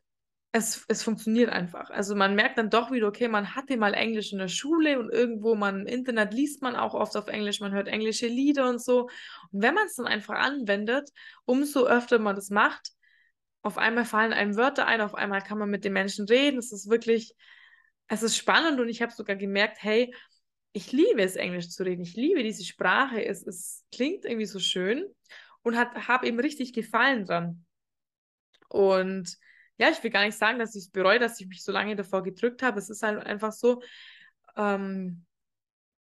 [0.56, 1.90] es, es funktioniert einfach.
[1.90, 5.10] Also man merkt dann doch wieder, okay, man hatte mal Englisch in der Schule und
[5.10, 8.82] irgendwo man im Internet liest man auch oft auf Englisch, man hört englische Lieder und
[8.82, 9.10] so.
[9.52, 11.10] Und wenn man es dann einfach anwendet,
[11.44, 12.92] umso öfter man das macht,
[13.64, 16.58] auf einmal fallen einem Wörter ein, auf einmal kann man mit den Menschen reden.
[16.58, 17.36] Es ist wirklich,
[18.08, 20.16] es ist spannend und ich habe sogar gemerkt, hey,
[20.72, 22.04] ich liebe es, Englisch zu reden.
[22.04, 23.26] Ich liebe diese Sprache.
[23.26, 25.04] Es, es klingt irgendwie so schön
[25.64, 27.66] und habe eben richtig Gefallen dran.
[28.70, 29.38] Und
[29.78, 31.96] ja, ich will gar nicht sagen, dass ich es bereue, dass ich mich so lange
[31.96, 32.80] davor gedrückt habe.
[32.80, 33.82] Es ist halt einfach so.
[34.56, 35.26] Ähm,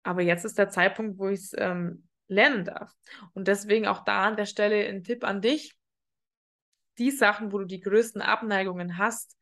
[0.03, 2.93] aber jetzt ist der Zeitpunkt, wo ich es ähm, lernen darf.
[3.33, 5.75] Und deswegen auch da an der Stelle ein Tipp an dich.
[6.97, 9.37] Die Sachen, wo du die größten Abneigungen hast,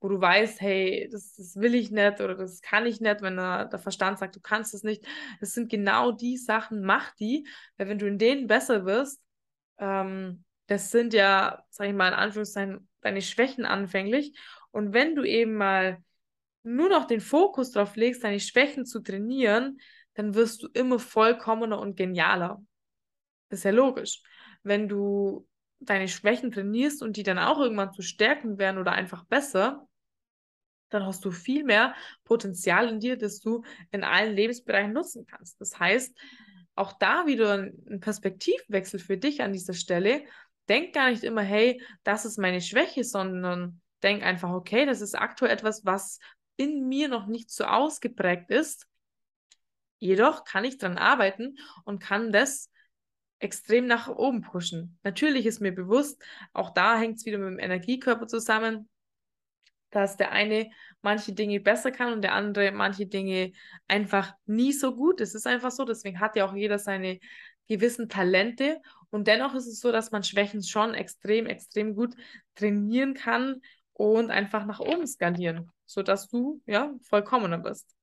[0.00, 3.36] wo du weißt, hey, das, das will ich nicht oder das kann ich nicht, wenn
[3.36, 5.04] der, der Verstand sagt, du kannst es nicht.
[5.40, 9.22] Das sind genau die Sachen, mach die, weil wenn du in denen besser wirst,
[9.78, 14.38] ähm, das sind ja, sag ich mal in Anführungszeichen, deine Schwächen anfänglich.
[14.70, 16.02] Und wenn du eben mal
[16.62, 19.80] nur noch den Fokus darauf legst, deine Schwächen zu trainieren,
[20.14, 22.62] dann wirst du immer vollkommener und genialer.
[23.48, 24.22] Das ist ja logisch.
[24.62, 25.46] Wenn du
[25.80, 29.88] deine Schwächen trainierst und die dann auch irgendwann zu Stärken werden oder einfach besser,
[30.90, 35.60] dann hast du viel mehr Potenzial in dir, das du in allen Lebensbereichen nutzen kannst.
[35.60, 36.16] Das heißt,
[36.74, 40.24] auch da wieder ein Perspektivwechsel für dich an dieser Stelle
[40.70, 45.14] denk gar nicht immer, hey, das ist meine Schwäche, sondern denk einfach, okay, das ist
[45.14, 46.18] aktuell etwas, was
[46.56, 48.86] in mir noch nicht so ausgeprägt ist.
[49.98, 52.70] Jedoch kann ich dran arbeiten und kann das
[53.40, 54.98] extrem nach oben pushen.
[55.02, 58.88] Natürlich ist mir bewusst, auch da hängt es wieder mit dem Energiekörper zusammen,
[59.90, 60.70] dass der eine
[61.02, 63.52] manche Dinge besser kann und der andere manche Dinge
[63.88, 65.20] einfach nie so gut.
[65.20, 67.18] Es ist einfach so, deswegen hat ja auch jeder seine
[67.70, 72.14] gewissen Talente und dennoch ist es so, dass man Schwächen schon extrem, extrem gut
[72.56, 77.94] trainieren kann und einfach nach oben skalieren, sodass du ja vollkommener bist.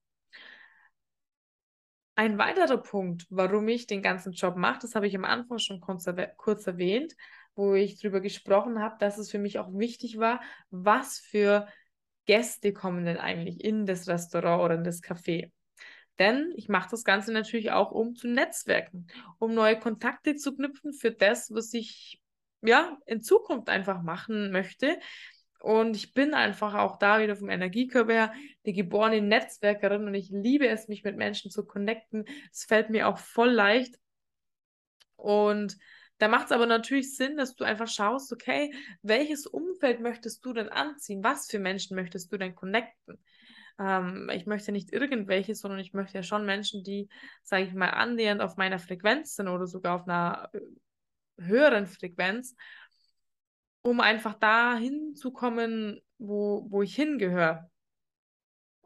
[2.14, 5.80] Ein weiterer Punkt, warum ich den ganzen Job mache, das habe ich am Anfang schon
[5.80, 7.14] kurz, kurz erwähnt,
[7.54, 11.68] wo ich darüber gesprochen habe, dass es für mich auch wichtig war, was für
[12.24, 15.50] Gäste kommen denn eigentlich in das Restaurant oder in das Café.
[16.18, 19.06] Denn ich mache das Ganze natürlich auch, um zu netzwerken,
[19.38, 22.20] um neue Kontakte zu knüpfen für das, was ich
[22.62, 24.98] ja in Zukunft einfach machen möchte.
[25.60, 28.32] Und ich bin einfach auch da wieder vom Energiekörper her
[28.64, 32.24] die geborene Netzwerkerin und ich liebe es, mich mit Menschen zu connecten.
[32.52, 33.96] Es fällt mir auch voll leicht.
[35.16, 35.76] Und
[36.18, 40.52] da macht es aber natürlich Sinn, dass du einfach schaust, okay, welches Umfeld möchtest du
[40.52, 41.22] denn anziehen?
[41.22, 43.18] Was für Menschen möchtest du denn connecten?
[43.78, 47.08] Ähm, ich möchte nicht irgendwelche, sondern ich möchte ja schon Menschen, die,
[47.42, 50.60] sage ich mal, annähernd auf meiner Frequenz sind oder sogar auf einer äh,
[51.40, 52.54] höheren Frequenz
[53.82, 57.70] um einfach dahin zu kommen, wo, wo ich hingehöre.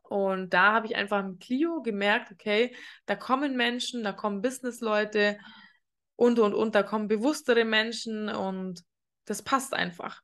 [0.02, 2.76] Und da habe ich einfach mit Clio gemerkt, okay,
[3.06, 5.38] da kommen Menschen, da kommen Businessleute
[6.16, 8.84] und, und, und, da kommen bewusstere Menschen und
[9.24, 10.20] das passt einfach.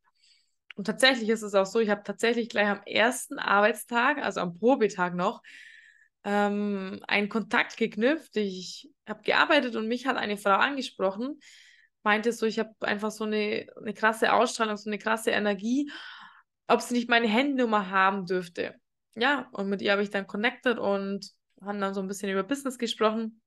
[0.78, 4.54] Und tatsächlich ist es auch so, ich habe tatsächlich gleich am ersten Arbeitstag, also am
[4.54, 5.42] Probetag noch,
[6.22, 8.36] ähm, einen Kontakt geknüpft.
[8.36, 11.40] Ich habe gearbeitet und mich hat eine Frau angesprochen,
[12.04, 15.90] meinte so, ich habe einfach so eine, eine krasse Ausstrahlung, so eine krasse Energie,
[16.68, 18.76] ob sie nicht meine Handynummer haben dürfte.
[19.16, 21.28] Ja, und mit ihr habe ich dann connected und
[21.60, 23.40] haben dann so ein bisschen über Business gesprochen.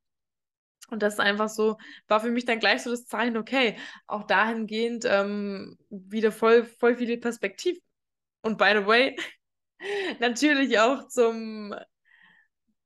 [0.89, 4.23] Und das ist einfach so, war für mich dann gleich so das Zeichen, okay, auch
[4.23, 7.81] dahingehend ähm, wieder voll, voll viele Perspektiven.
[8.41, 9.17] Und by the way,
[10.19, 11.73] natürlich auch zum,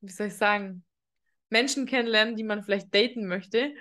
[0.02, 0.84] wie soll ich sagen,
[1.50, 3.74] Menschen kennenlernen, die man vielleicht daten möchte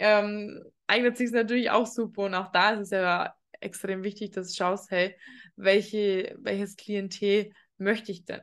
[0.00, 2.22] ähm, eignet sich natürlich auch super.
[2.22, 5.16] Und auch da ist es ja extrem wichtig, dass du schaust, hey,
[5.56, 8.40] welche, welches Klientel möchte ich denn?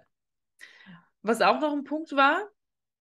[1.23, 2.47] Was auch noch ein Punkt war,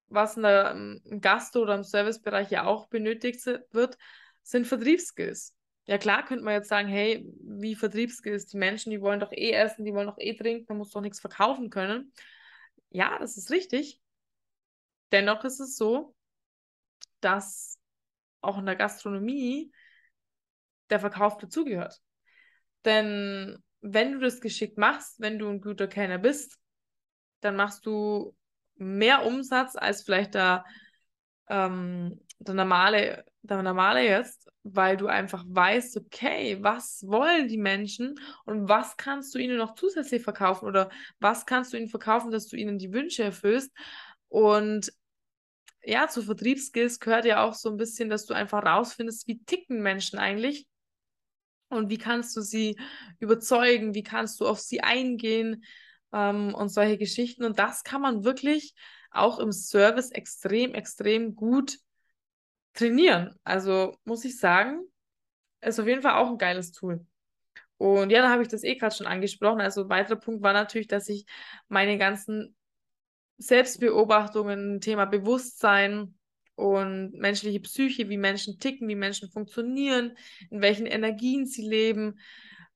[0.08, 3.98] was in der, im Gast- oder im Servicebereich ja auch benötigt wird,
[4.42, 5.54] sind Vertriebsskills.
[5.86, 8.46] Ja klar, könnte man jetzt sagen, hey, wie Vertriebsskills?
[8.46, 11.00] Die Menschen, die wollen doch eh essen, die wollen doch eh trinken, man muss doch
[11.00, 12.12] nichts verkaufen können.
[12.90, 14.00] Ja, das ist richtig.
[15.12, 16.14] Dennoch ist es so,
[17.20, 17.78] dass
[18.40, 19.72] auch in der Gastronomie
[20.90, 22.00] der Verkauf dazugehört.
[22.84, 26.58] Denn wenn du das geschickt machst, wenn du ein guter Kellner bist,
[27.40, 28.35] dann machst du
[28.76, 30.64] mehr Umsatz als vielleicht der,
[31.48, 38.14] ähm, der, normale, der normale jetzt, weil du einfach weißt, okay, was wollen die Menschen
[38.44, 42.48] und was kannst du ihnen noch zusätzlich verkaufen oder was kannst du ihnen verkaufen, dass
[42.48, 43.70] du ihnen die Wünsche erfüllst.
[44.28, 44.92] Und
[45.84, 49.82] ja, zu Vertriebsskills gehört ja auch so ein bisschen, dass du einfach rausfindest, wie ticken
[49.82, 50.66] Menschen eigentlich
[51.68, 52.76] und wie kannst du sie
[53.20, 55.64] überzeugen, wie kannst du auf sie eingehen
[56.12, 57.44] ähm, und solche Geschichten.
[57.44, 58.74] Und das kann man wirklich
[59.10, 61.78] auch im Service extrem, extrem gut
[62.74, 63.34] trainieren.
[63.44, 64.80] Also muss ich sagen,
[65.60, 67.04] ist auf jeden Fall auch ein geiles Tool.
[67.78, 69.60] Und ja, da habe ich das eh gerade schon angesprochen.
[69.60, 71.26] Also ein weiterer Punkt war natürlich, dass ich
[71.68, 72.56] meine ganzen
[73.38, 76.14] Selbstbeobachtungen, Thema Bewusstsein
[76.54, 80.16] und menschliche Psyche, wie Menschen ticken, wie Menschen funktionieren,
[80.50, 82.18] in welchen Energien sie leben,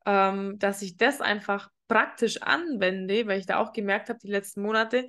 [0.04, 4.62] ähm, dass ich das einfach praktisch anwende, weil ich da auch gemerkt habe, die letzten
[4.62, 5.08] Monate,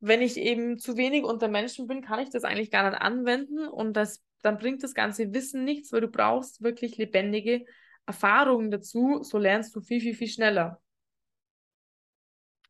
[0.00, 3.68] wenn ich eben zu wenig unter Menschen bin, kann ich das eigentlich gar nicht anwenden
[3.68, 7.64] und das, dann bringt das ganze Wissen nichts, weil du brauchst wirklich lebendige
[8.04, 10.82] Erfahrungen dazu, so lernst du viel, viel, viel schneller.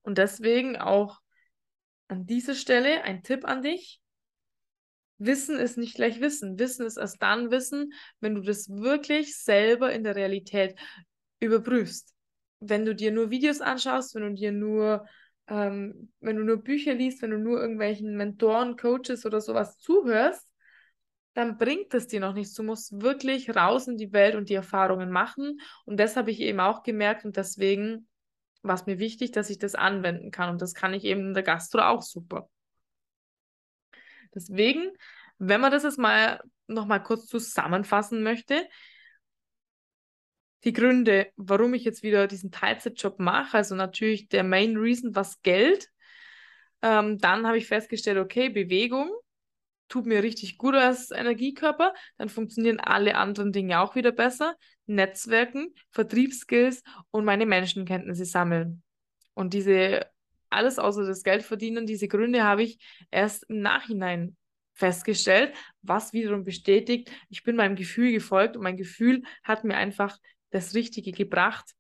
[0.02, 1.20] Und deswegen auch
[2.08, 3.98] an dieser Stelle ein Tipp an dich.
[5.16, 6.58] Wissen ist nicht gleich Wissen.
[6.58, 10.78] Wissen ist erst dann Wissen, wenn du das wirklich selber in der Realität
[11.40, 12.15] überprüfst.
[12.60, 15.06] Wenn du dir nur Videos anschaust, wenn du dir nur,
[15.48, 20.48] ähm, wenn du nur Bücher liest, wenn du nur irgendwelchen Mentoren, Coaches oder sowas zuhörst,
[21.34, 22.54] dann bringt es dir noch nichts.
[22.54, 25.60] Du musst wirklich raus in die Welt und die Erfahrungen machen.
[25.84, 28.08] Und das habe ich eben auch gemerkt und deswegen
[28.62, 30.48] war es mir wichtig, dass ich das anwenden kann.
[30.50, 32.48] Und das kann ich eben in der Gastro auch super.
[34.34, 34.90] Deswegen,
[35.38, 38.66] wenn man das jetzt mal nochmal kurz zusammenfassen möchte,
[40.64, 45.42] die Gründe, warum ich jetzt wieder diesen Teilzeitjob mache, also natürlich der Main Reason, was
[45.42, 45.88] Geld.
[46.82, 49.10] Ähm, dann habe ich festgestellt, okay, Bewegung,
[49.88, 54.56] tut mir richtig gut als Energiekörper, dann funktionieren alle anderen Dinge auch wieder besser.
[54.86, 58.82] Netzwerken, Vertriebsskills und meine Menschenkenntnisse sammeln.
[59.34, 60.06] Und diese,
[60.48, 62.78] alles außer das Geld verdienen, diese Gründe habe ich
[63.10, 64.36] erst im Nachhinein
[64.72, 70.18] festgestellt, was wiederum bestätigt, ich bin meinem Gefühl gefolgt und mein Gefühl hat mir einfach
[70.50, 71.72] das Richtige gebracht.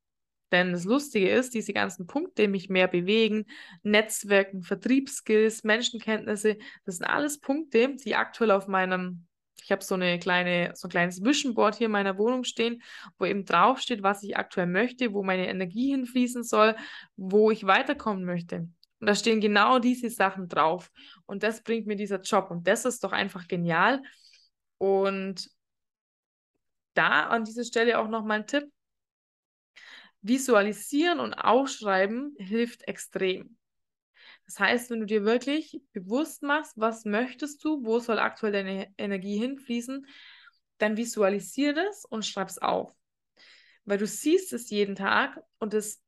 [0.52, 3.46] Denn das Lustige ist, diese ganzen Punkte, die mich mehr bewegen,
[3.82, 9.26] Netzwerken, Vertriebsskills, Menschenkenntnisse, das sind alles Punkte, die aktuell auf meinem,
[9.60, 12.82] ich habe so eine kleine, so ein kleines Vision Board hier in meiner Wohnung stehen,
[13.18, 16.76] wo eben draufsteht, was ich aktuell möchte, wo meine Energie hinfließen soll,
[17.16, 18.68] wo ich weiterkommen möchte.
[19.00, 20.90] Und da stehen genau diese Sachen drauf.
[21.26, 22.50] Und das bringt mir dieser Job.
[22.50, 24.02] Und das ist doch einfach genial.
[24.78, 25.50] Und
[26.96, 28.64] da an dieser Stelle auch nochmal ein Tipp.
[30.22, 33.56] Visualisieren und Aufschreiben hilft extrem.
[34.46, 38.92] Das heißt, wenn du dir wirklich bewusst machst, was möchtest du, wo soll aktuell deine
[38.96, 40.06] Energie hinfließen,
[40.78, 42.92] dann visualisiere das und schreib es auf.
[43.84, 46.02] Weil du siehst es jeden Tag und es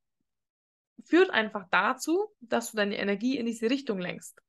[1.04, 4.40] führt einfach dazu, dass du deine Energie in diese Richtung lenkst.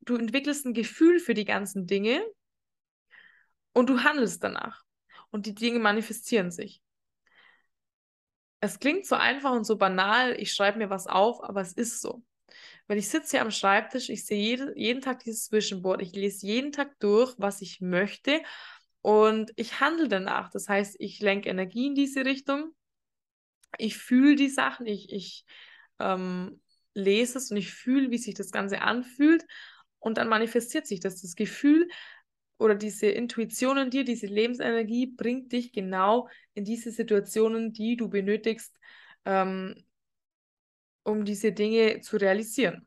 [0.00, 2.24] Du entwickelst ein Gefühl für die ganzen Dinge
[3.72, 4.83] und du handelst danach.
[5.34, 6.80] Und die Dinge manifestieren sich.
[8.60, 12.00] Es klingt so einfach und so banal, ich schreibe mir was auf, aber es ist
[12.00, 12.22] so.
[12.86, 16.46] Wenn ich sitze hier am Schreibtisch, ich sehe jede, jeden Tag dieses Zwischenboard, ich lese
[16.46, 18.42] jeden Tag durch, was ich möchte
[19.02, 20.50] und ich handle danach.
[20.50, 22.72] Das heißt, ich lenke Energie in diese Richtung
[23.78, 25.44] ich fühle die Sachen, ich, ich
[25.98, 26.60] ähm,
[26.94, 29.44] lese es und ich fühle, wie sich das Ganze anfühlt.
[29.98, 31.22] Und dann manifestiert sich das.
[31.22, 31.88] Das Gefühl
[32.58, 38.08] oder diese Intuition in dir, diese Lebensenergie bringt dich genau in diese Situationen, die du
[38.08, 38.78] benötigst,
[39.24, 39.84] ähm,
[41.02, 42.86] um diese Dinge zu realisieren.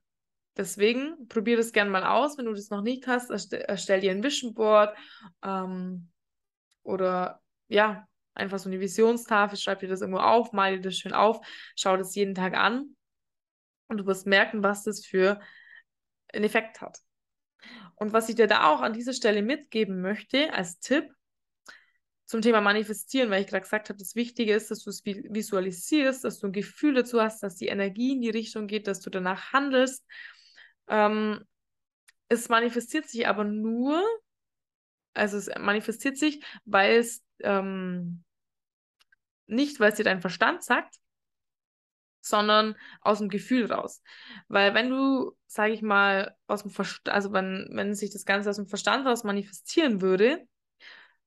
[0.55, 2.37] Deswegen probier das gerne mal aus.
[2.37, 4.97] Wenn du das noch nicht hast, erstell, erstell dir ein Vision Board
[5.43, 6.09] ähm,
[6.83, 11.13] oder ja, einfach so eine Visionstafel, schreib dir das irgendwo auf, mal dir das schön
[11.13, 12.95] auf, schau das jeden Tag an
[13.87, 15.39] und du wirst merken, was das für
[16.33, 16.99] einen Effekt hat.
[17.95, 21.11] Und was ich dir da auch an dieser Stelle mitgeben möchte als Tipp
[22.25, 26.23] zum Thema Manifestieren, weil ich gerade gesagt habe, das Wichtige ist, dass du es visualisierst,
[26.23, 29.09] dass du ein Gefühl dazu hast, dass die Energie in die Richtung geht, dass du
[29.09, 30.05] danach handelst.
[30.89, 31.43] Ähm,
[32.27, 34.03] es manifestiert sich aber nur,
[35.13, 38.23] also es manifestiert sich, weil es ähm,
[39.47, 40.95] nicht, weil es dir dein Verstand sagt,
[42.27, 44.01] sondern aus dem Gefühl raus.
[44.47, 48.49] Weil wenn du, sage ich mal, aus dem Verstand, also wenn, wenn sich das Ganze
[48.49, 50.47] aus dem Verstand raus manifestieren würde,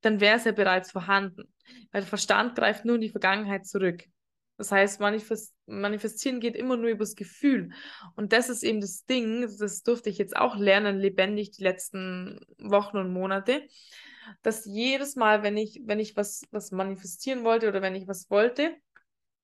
[0.00, 1.52] dann wäre es ja bereits vorhanden.
[1.92, 4.04] Weil der Verstand greift nur in die Vergangenheit zurück.
[4.60, 7.70] Das heißt, manifest manifestieren geht immer nur übers Gefühl.
[8.14, 12.40] Und das ist eben das Ding, das durfte ich jetzt auch lernen, lebendig die letzten
[12.58, 13.66] Wochen und Monate,
[14.42, 18.28] dass jedes Mal, wenn ich, wenn ich was, was manifestieren wollte oder wenn ich was
[18.28, 18.76] wollte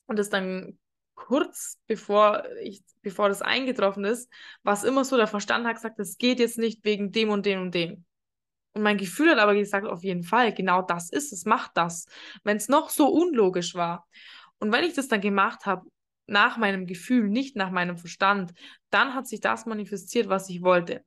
[0.05, 0.79] und es dann
[1.17, 4.31] kurz bevor ich, bevor das eingetroffen ist,
[4.63, 7.45] war es immer so, der Verstand hat gesagt, das geht jetzt nicht wegen dem und
[7.45, 8.05] dem und dem.
[8.75, 12.07] Und mein Gefühl hat aber gesagt, auf jeden Fall, genau das ist es, macht das.
[12.45, 14.07] Wenn es noch so unlogisch war.
[14.59, 15.87] Und wenn ich das dann gemacht habe,
[16.27, 18.53] nach meinem Gefühl, nicht nach meinem Verstand,
[18.91, 21.05] dann hat sich das manifestiert, was ich wollte.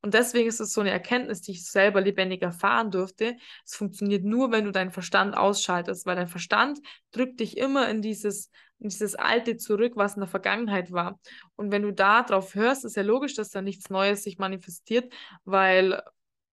[0.00, 3.36] Und deswegen ist es so eine Erkenntnis, die ich selber lebendig erfahren durfte.
[3.64, 6.80] Es funktioniert nur, wenn du deinen Verstand ausschaltest, weil dein Verstand
[7.12, 8.50] drückt dich immer in dieses,
[8.82, 11.20] in dieses Alte zurück, was in der Vergangenheit war.
[11.56, 15.12] Und wenn du da drauf hörst, ist ja logisch, dass da nichts Neues sich manifestiert,
[15.44, 16.02] weil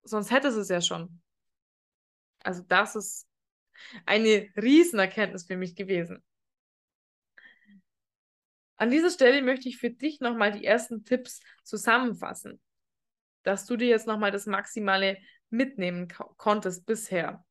[0.03, 1.21] sonst hättest es ja schon.
[2.43, 3.27] Also das ist
[4.05, 6.23] eine Riesenerkenntnis für mich gewesen.
[8.77, 12.61] An dieser Stelle möchte ich für dich nochmal die ersten Tipps zusammenfassen
[13.43, 15.17] dass du dir jetzt nochmal das Maximale
[15.49, 17.43] mitnehmen konntest bisher.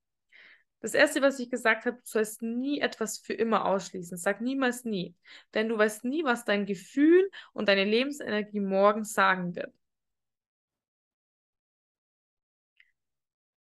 [0.81, 4.17] Das erste, was ich gesagt habe, du sollst nie etwas für immer ausschließen.
[4.17, 5.15] Sag niemals nie.
[5.55, 9.73] Denn du weißt nie, was dein Gefühl und deine Lebensenergie morgen sagen wird.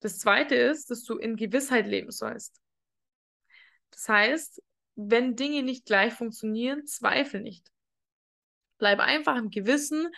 [0.02, 2.62] Das zweite ist, dass du in Gewissheit leben sollst.
[3.92, 4.62] Das heißt,
[4.96, 7.72] wenn Dinge nicht gleich funktionieren, zweifle nicht.
[8.78, 10.10] Bleib einfach im Gewissen,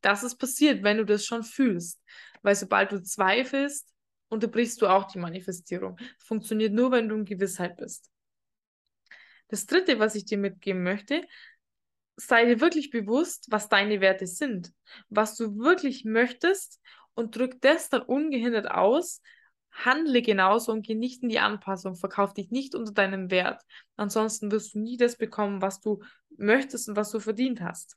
[0.00, 2.00] dass es passiert, wenn du das schon fühlst.
[2.42, 3.88] Weil sobald du zweifelst,
[4.28, 5.96] unterbrichst du auch die Manifestierung.
[5.96, 8.10] Das funktioniert nur, wenn du in Gewissheit bist.
[9.48, 11.26] Das dritte, was ich dir mitgeben möchte,
[12.16, 14.72] sei dir wirklich bewusst, was deine Werte sind,
[15.08, 16.80] was du wirklich möchtest
[17.14, 19.22] und drück das dann ungehindert aus.
[19.70, 23.62] Handle genauso und geh nicht in die Anpassung, verkauf dich nicht unter deinem Wert.
[23.96, 26.02] Ansonsten wirst du nie das bekommen, was du
[26.36, 27.96] möchtest und was du verdient hast.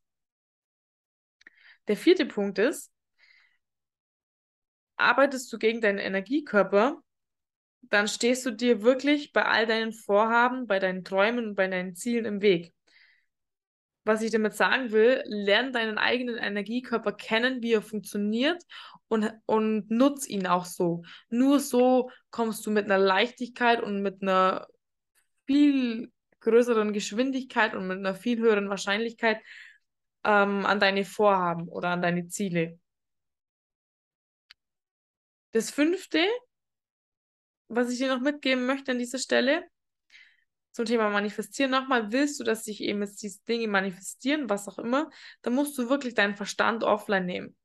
[1.88, 2.92] Der vierte Punkt ist,
[5.02, 7.02] arbeitest du gegen deinen Energiekörper,
[7.82, 11.96] dann stehst du dir wirklich bei all deinen Vorhaben, bei deinen Träumen und bei deinen
[11.96, 12.74] Zielen im Weg.
[14.04, 18.64] Was ich damit sagen will, lern deinen eigenen Energiekörper kennen, wie er funktioniert
[19.08, 21.04] und, und nutz ihn auch so.
[21.30, 24.68] Nur so kommst du mit einer Leichtigkeit und mit einer
[25.46, 29.38] viel größeren Geschwindigkeit und mit einer viel höheren Wahrscheinlichkeit
[30.24, 32.80] ähm, an deine Vorhaben oder an deine Ziele.
[35.52, 36.26] Das fünfte,
[37.68, 39.64] was ich dir noch mitgeben möchte an dieser Stelle,
[40.72, 44.80] zum Thema Manifestieren nochmal, willst du, dass sich eben jetzt diese Dinge manifestieren, was auch
[44.80, 45.10] immer,
[45.42, 47.56] dann musst du wirklich deinen Verstand offline nehmen.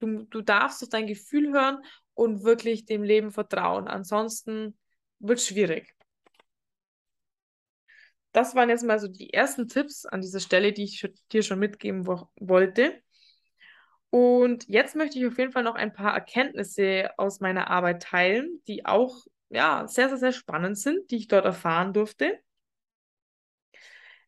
[0.00, 1.78] Du, du darfst auf dein Gefühl hören
[2.14, 3.88] und wirklich dem Leben vertrauen.
[3.88, 4.76] Ansonsten
[5.18, 5.94] wird es schwierig.
[8.32, 11.58] Das waren jetzt mal so die ersten Tipps an dieser Stelle, die ich dir schon
[11.58, 13.02] mitgeben wo wollte.
[14.14, 18.62] Und jetzt möchte ich auf jeden Fall noch ein paar Erkenntnisse aus meiner Arbeit teilen,
[18.68, 22.38] die auch ja, sehr, sehr, sehr spannend sind, die ich dort erfahren durfte.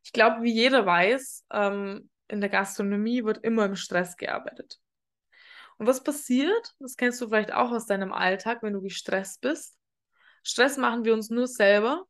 [0.03, 4.81] Ich glaube, wie jeder weiß, ähm, in der Gastronomie wird immer im Stress gearbeitet.
[5.77, 9.77] Und was passiert, das kennst du vielleicht auch aus deinem Alltag, wenn du gestresst bist.
[10.43, 12.07] Stress machen wir uns nur selber.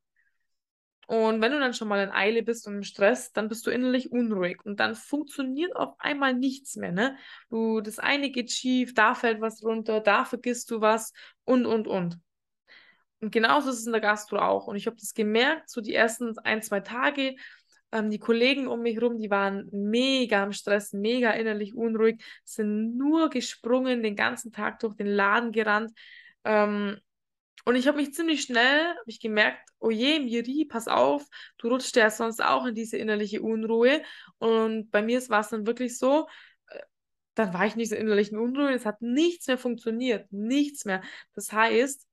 [1.07, 3.70] Und wenn du dann schon mal in Eile bist und im Stress, dann bist du
[3.70, 6.92] innerlich unruhig und dann funktioniert auf einmal nichts mehr.
[6.92, 7.16] Ne?
[7.50, 11.12] Du, das eine geht schief, da fällt was runter, da vergisst du was
[11.44, 12.18] und, und, und.
[13.20, 14.66] Und genauso ist es in der Gastro auch.
[14.66, 17.36] Und ich habe das gemerkt, so die ersten ein, zwei Tage,
[17.90, 22.98] ähm, die Kollegen um mich herum, die waren mega am Stress, mega innerlich unruhig, sind
[22.98, 25.92] nur gesprungen, den ganzen Tag durch den Laden gerannt.
[26.44, 26.98] Ähm,
[27.64, 31.26] und ich habe mich ziemlich schnell, habe ich gemerkt, oh je, Miri, pass auf,
[31.58, 34.02] du rutschst ja sonst auch in diese innerliche Unruhe.
[34.38, 36.28] Und bei mir war es dann wirklich so,
[36.68, 36.80] äh,
[37.34, 41.02] dann war ich in dieser innerlichen Unruhe, es hat nichts mehr funktioniert, nichts mehr.
[41.34, 42.06] Das heißt,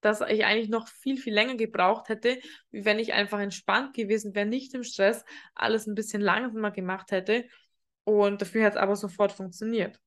[0.00, 2.40] dass ich eigentlich noch viel, viel länger gebraucht hätte,
[2.70, 7.12] wie wenn ich einfach entspannt gewesen wäre, nicht im Stress, alles ein bisschen langsamer gemacht
[7.12, 7.46] hätte.
[8.04, 10.00] Und dafür hat es aber sofort funktioniert.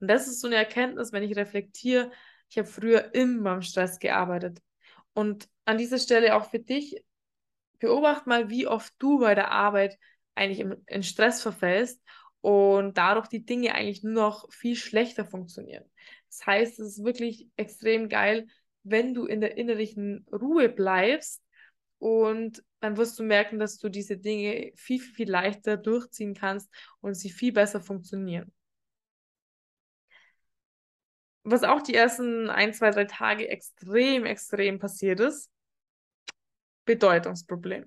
[0.00, 2.10] Und das ist so eine Erkenntnis, wenn ich reflektiere,
[2.50, 4.60] ich habe früher immer im Stress gearbeitet.
[5.12, 7.02] Und an dieser Stelle auch für dich,
[7.78, 9.98] beobacht mal, wie oft du bei der Arbeit
[10.34, 12.02] eigentlich im, in Stress verfällst
[12.40, 15.84] und dadurch die Dinge eigentlich nur noch viel schlechter funktionieren.
[16.28, 18.46] Das heißt, es ist wirklich extrem geil,
[18.82, 21.42] wenn du in der innerlichen Ruhe bleibst
[21.98, 26.70] und dann wirst du merken, dass du diese Dinge viel, viel, viel leichter durchziehen kannst
[27.00, 28.52] und sie viel besser funktionieren.
[31.50, 35.50] Was auch die ersten ein, zwei, drei Tage extrem, extrem passiert ist,
[36.84, 37.86] Bedeutungsproblem.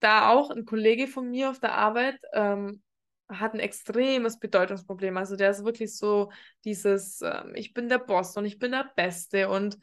[0.00, 2.82] Da auch ein Kollege von mir auf der Arbeit ähm,
[3.28, 5.16] hat ein extremes Bedeutungsproblem.
[5.16, 6.30] Also der ist wirklich so
[6.64, 9.78] dieses, ähm, ich bin der Boss und ich bin der Beste und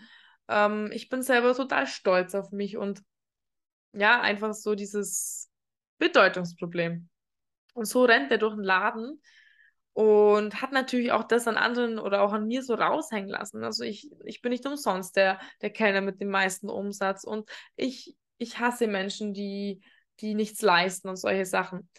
[0.48, 3.02] ähm, ich bin selber total stolz auf mich und
[3.94, 5.50] ja, einfach so dieses
[6.00, 7.10] Bedeutungsproblem.
[7.74, 9.22] Und so rennt er durch den Laden
[9.94, 13.64] und hat natürlich auch das an anderen oder auch an mir so raushängen lassen.
[13.64, 18.16] Also ich, ich bin nicht umsonst der, der Kellner mit dem meisten Umsatz und ich,
[18.38, 19.82] ich hasse Menschen, die,
[20.20, 21.90] die nichts leisten und solche Sachen.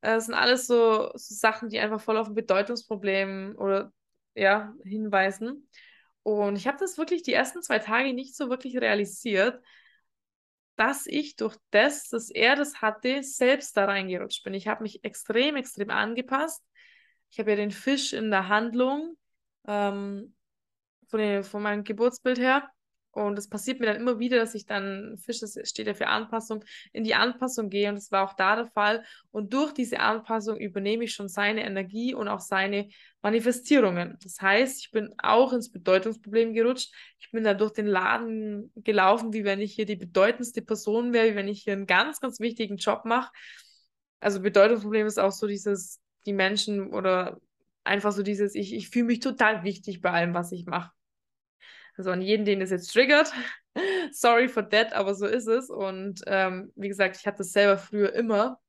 [0.00, 3.92] Das sind alles so, so Sachen, die einfach voll auf ein Bedeutungsproblem oder
[4.34, 5.68] ja, hinweisen.
[6.22, 9.60] Und ich habe das wirklich die ersten zwei Tage nicht so wirklich realisiert,
[10.76, 14.54] dass ich durch das, dass er das hatte, selbst da reingerutscht bin.
[14.54, 16.62] Ich habe mich extrem, extrem angepasst.
[17.30, 19.16] Ich habe ja den Fisch in der Handlung
[19.66, 20.34] ähm,
[21.08, 22.68] von, den, von meinem Geburtsbild her.
[23.16, 26.08] Und es passiert mir dann immer wieder, dass ich dann, Fisch das steht ja für
[26.08, 26.62] Anpassung,
[26.92, 27.88] in die Anpassung gehe.
[27.88, 29.04] Und das war auch da der Fall.
[29.30, 32.90] Und durch diese Anpassung übernehme ich schon seine Energie und auch seine
[33.22, 34.18] Manifestierungen.
[34.22, 36.92] Das heißt, ich bin auch ins Bedeutungsproblem gerutscht.
[37.18, 41.30] Ich bin da durch den Laden gelaufen, wie wenn ich hier die bedeutendste Person wäre,
[41.30, 43.32] wie wenn ich hier einen ganz, ganz wichtigen Job mache.
[44.20, 47.40] Also Bedeutungsproblem ist auch so dieses, die Menschen oder
[47.84, 50.90] einfach so dieses, ich, ich fühle mich total wichtig bei allem, was ich mache.
[51.96, 53.32] Also an jeden, den es jetzt triggert.
[54.12, 55.70] Sorry for that, aber so ist es.
[55.70, 58.60] Und ähm, wie gesagt, ich hatte es selber früher immer.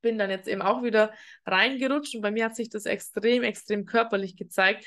[0.00, 1.12] Bin dann jetzt eben auch wieder
[1.44, 4.86] reingerutscht und bei mir hat sich das extrem, extrem körperlich gezeigt.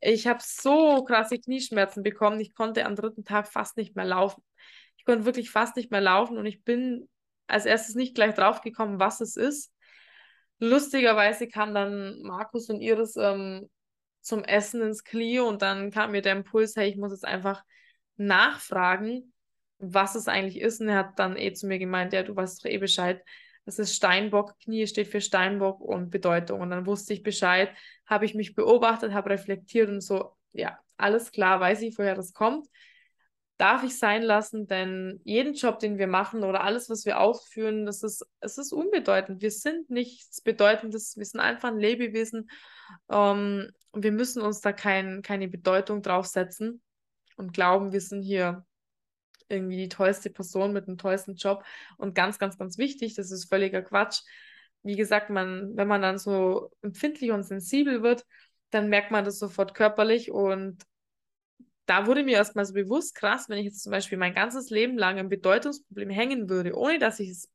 [0.00, 2.40] Ich habe so krasse Knieschmerzen bekommen.
[2.40, 4.42] Ich konnte am dritten Tag fast nicht mehr laufen.
[4.96, 7.08] Ich konnte wirklich fast nicht mehr laufen und ich bin
[7.46, 9.72] als erstes nicht gleich drauf gekommen, was es ist.
[10.60, 13.68] Lustigerweise kam dann Markus und Iris ähm,
[14.20, 17.64] zum Essen ins Clio und dann kam mir der Impuls, hey, ich muss jetzt einfach
[18.16, 19.32] nachfragen,
[19.78, 20.80] was es eigentlich ist.
[20.80, 23.24] Und er hat dann eh zu mir gemeint, ja, du weißt doch eh Bescheid.
[23.64, 26.60] Das ist Steinbock, Knie steht für Steinbock und Bedeutung.
[26.60, 27.70] Und dann wusste ich Bescheid,
[28.06, 32.34] habe ich mich beobachtet, habe reflektiert und so, ja, alles klar, weiß ich, woher das
[32.34, 32.66] kommt.
[33.60, 37.84] Darf ich sein lassen, denn jeden Job, den wir machen oder alles, was wir ausführen,
[37.84, 39.42] das ist, es ist unbedeutend.
[39.42, 42.48] Wir sind nichts Bedeutendes, wir sind einfach ein Lebewesen
[43.10, 46.82] ähm, wir müssen uns da kein, keine Bedeutung draufsetzen
[47.36, 48.64] und glauben, wir sind hier
[49.48, 51.64] irgendwie die tollste Person mit dem tollsten Job
[51.96, 54.22] und ganz, ganz, ganz wichtig, das ist völliger Quatsch.
[54.82, 58.24] Wie gesagt, man, wenn man dann so empfindlich und sensibel wird,
[58.70, 60.82] dann merkt man das sofort körperlich und
[61.90, 64.96] da wurde mir erstmal so bewusst, krass, wenn ich jetzt zum Beispiel mein ganzes Leben
[64.96, 67.50] lang im Bedeutungsproblem hängen würde, ohne dass ich es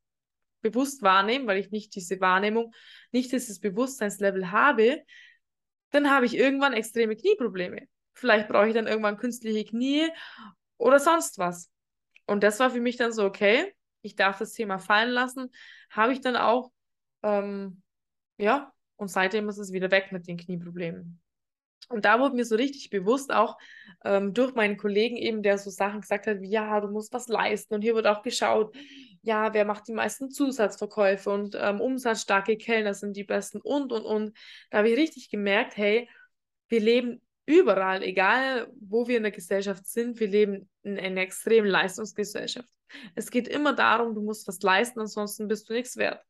[0.61, 2.73] bewusst wahrnehme, weil ich nicht diese Wahrnehmung,
[3.13, 5.01] nicht dieses Bewusstseinslevel habe,
[5.91, 7.87] dann habe ich irgendwann extreme Knieprobleme.
[8.13, 10.09] Vielleicht brauche ich dann irgendwann künstliche Knie
[10.77, 11.71] oder sonst was.
[12.25, 15.49] Und das war für mich dann so, okay, ich darf das Thema fallen lassen.
[15.89, 16.73] Habe ich dann auch,
[17.23, 17.83] ähm,
[18.37, 21.21] ja, und seitdem ist es wieder weg mit den Knieproblemen.
[21.89, 23.57] Und da wurde mir so richtig bewusst, auch
[24.03, 27.27] ähm, durch meinen Kollegen eben, der so Sachen gesagt hat, wie, ja, du musst was
[27.27, 27.75] leisten.
[27.75, 28.75] Und hier wird auch geschaut,
[29.21, 34.03] ja, wer macht die meisten Zusatzverkäufe und ähm, umsatzstarke Kellner sind die besten und, und,
[34.03, 34.37] und.
[34.69, 36.07] Da habe ich richtig gemerkt, hey,
[36.69, 41.67] wir leben überall, egal wo wir in der Gesellschaft sind, wir leben in einer extremen
[41.67, 42.69] Leistungsgesellschaft.
[43.15, 46.21] Es geht immer darum, du musst was leisten, ansonsten bist du nichts wert.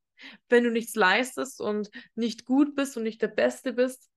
[0.47, 4.09] Wenn du nichts leistest und nicht gut bist und nicht der Beste bist,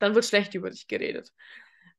[0.00, 1.32] dann wird schlecht über dich geredet.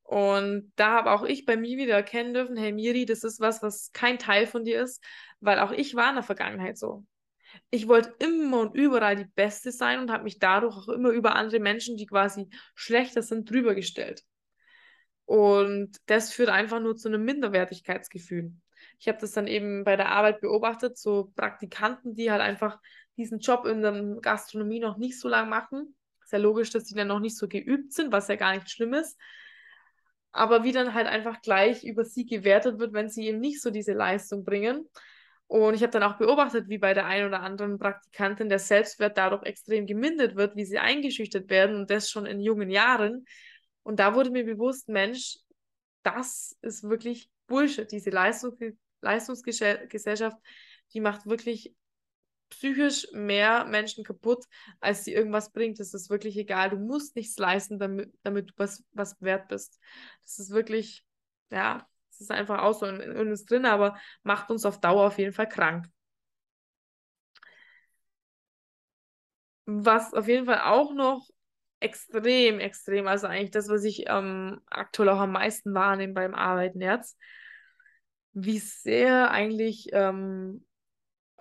[0.04, 3.64] Und da habe auch ich bei mir wieder erkennen dürfen, hey Miri, das ist was,
[3.64, 5.02] was kein Teil von dir ist,
[5.39, 7.06] weil auch ich war in der Vergangenheit so.
[7.70, 11.36] Ich wollte immer und überall die Beste sein und habe mich dadurch auch immer über
[11.36, 14.24] andere Menschen, die quasi schlechter sind, drüber gestellt.
[15.26, 18.54] Und das führt einfach nur zu einem Minderwertigkeitsgefühl.
[18.99, 22.80] Ich habe das dann eben bei der Arbeit beobachtet, so Praktikanten, die halt einfach
[23.16, 25.95] diesen Job in der Gastronomie noch nicht so lange machen.
[26.32, 28.93] Sehr logisch, dass die dann noch nicht so geübt sind, was ja gar nicht schlimm
[28.93, 29.19] ist.
[30.32, 33.69] Aber wie dann halt einfach gleich über sie gewertet wird, wenn sie eben nicht so
[33.69, 34.88] diese Leistung bringen.
[35.47, 39.17] Und ich habe dann auch beobachtet, wie bei der einen oder anderen Praktikantin der Selbstwert
[39.17, 43.25] dadurch extrem gemindert wird, wie sie eingeschüchtert werden und das schon in jungen Jahren.
[43.84, 45.38] Und da wurde mir bewusst, Mensch,
[46.03, 47.91] das ist wirklich Bullshit.
[47.91, 48.55] Diese Leistung,
[49.01, 50.38] Leistungsgesellschaft,
[50.93, 51.75] die macht wirklich
[52.52, 54.45] psychisch mehr Menschen kaputt,
[54.80, 55.80] als sie irgendwas bringt.
[55.80, 56.70] Das ist wirklich egal.
[56.70, 59.80] Du musst nichts leisten, damit, damit du was, was wert bist.
[60.24, 61.06] Das ist wirklich,
[61.49, 61.88] ja,
[62.22, 65.34] ist einfach auch so in, in uns drin, aber macht uns auf Dauer auf jeden
[65.34, 65.88] Fall krank.
[69.66, 71.28] Was auf jeden Fall auch noch
[71.80, 76.82] extrem, extrem, also eigentlich das, was ich ähm, aktuell auch am meisten wahrnehme beim Arbeiten
[76.82, 77.18] jetzt,
[78.34, 80.66] wie sehr eigentlich, ähm,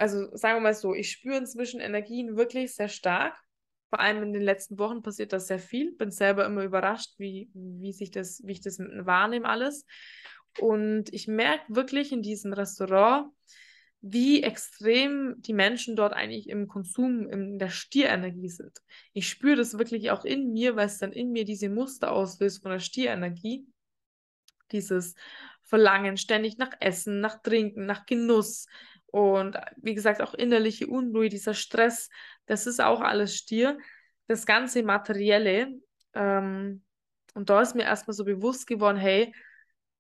[0.01, 3.39] also sagen wir mal so, ich spüre inzwischen Energien wirklich sehr stark.
[3.91, 5.95] Vor allem in den letzten Wochen passiert das sehr viel.
[5.97, 9.85] Bin selber immer überrascht, wie, wie sich das, wie ich das wahrnehme alles.
[10.59, 13.31] Und ich merke wirklich in diesem Restaurant,
[14.01, 18.79] wie extrem die Menschen dort eigentlich im Konsum, in der Stierenergie sind.
[19.13, 22.63] Ich spüre das wirklich auch in mir, weil es dann in mir diese Muster auslöst
[22.63, 23.67] von der Stierenergie.
[24.73, 25.15] Dieses
[25.63, 28.67] Verlangen ständig nach Essen, nach Trinken, nach Genuss
[29.11, 32.09] und wie gesagt auch innerliche Unruhe, dieser Stress,
[32.47, 33.79] das ist auch alles Stier.
[34.27, 35.69] Das ganze Materielle.
[36.15, 36.85] Ähm,
[37.35, 39.35] und da ist mir erstmal so bewusst geworden, hey,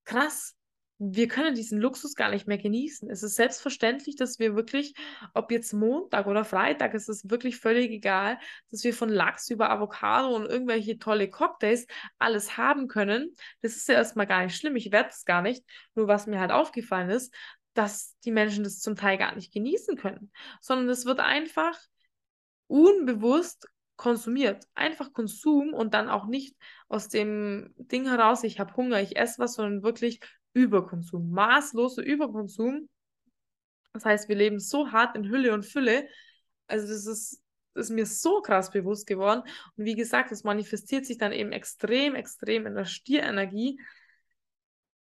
[0.05, 0.57] krass,
[1.03, 3.09] wir können diesen Luxus gar nicht mehr genießen.
[3.09, 4.95] Es ist selbstverständlich, dass wir wirklich,
[5.33, 8.39] ob jetzt Montag oder Freitag, es ist wirklich völlig egal,
[8.71, 11.87] dass wir von Lachs über Avocado und irgendwelche tolle Cocktails
[12.19, 13.35] alles haben können.
[13.63, 14.77] Das ist ja erstmal gar nicht schlimm.
[14.77, 15.65] Ich werde es gar nicht.
[15.95, 17.35] Nur was mir halt aufgefallen ist,
[17.75, 21.79] dass die Menschen das zum Teil gar nicht genießen können, sondern es wird einfach
[22.67, 24.67] unbewusst konsumiert.
[24.75, 26.57] Einfach Konsum und dann auch nicht
[26.89, 30.21] aus dem Ding heraus, ich habe Hunger, ich esse was, sondern wirklich
[30.55, 32.89] Überkonsum, maßloser Überkonsum.
[33.93, 36.09] Das heißt, wir leben so hart in Hülle und Fülle.
[36.67, 37.43] Also das ist,
[37.75, 39.43] das ist mir so krass bewusst geworden.
[39.77, 43.81] Und wie gesagt, das manifestiert sich dann eben extrem, extrem in der Stierenergie.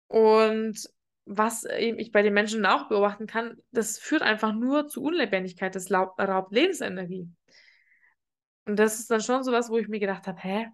[0.09, 0.87] Und
[1.25, 5.75] was eben ich bei den Menschen auch beobachten kann, das führt einfach nur zu Unlebendigkeit,
[5.75, 7.29] das raubt Lebensenergie.
[8.65, 10.69] Und das ist dann schon so was, wo ich mir gedacht habe, hä,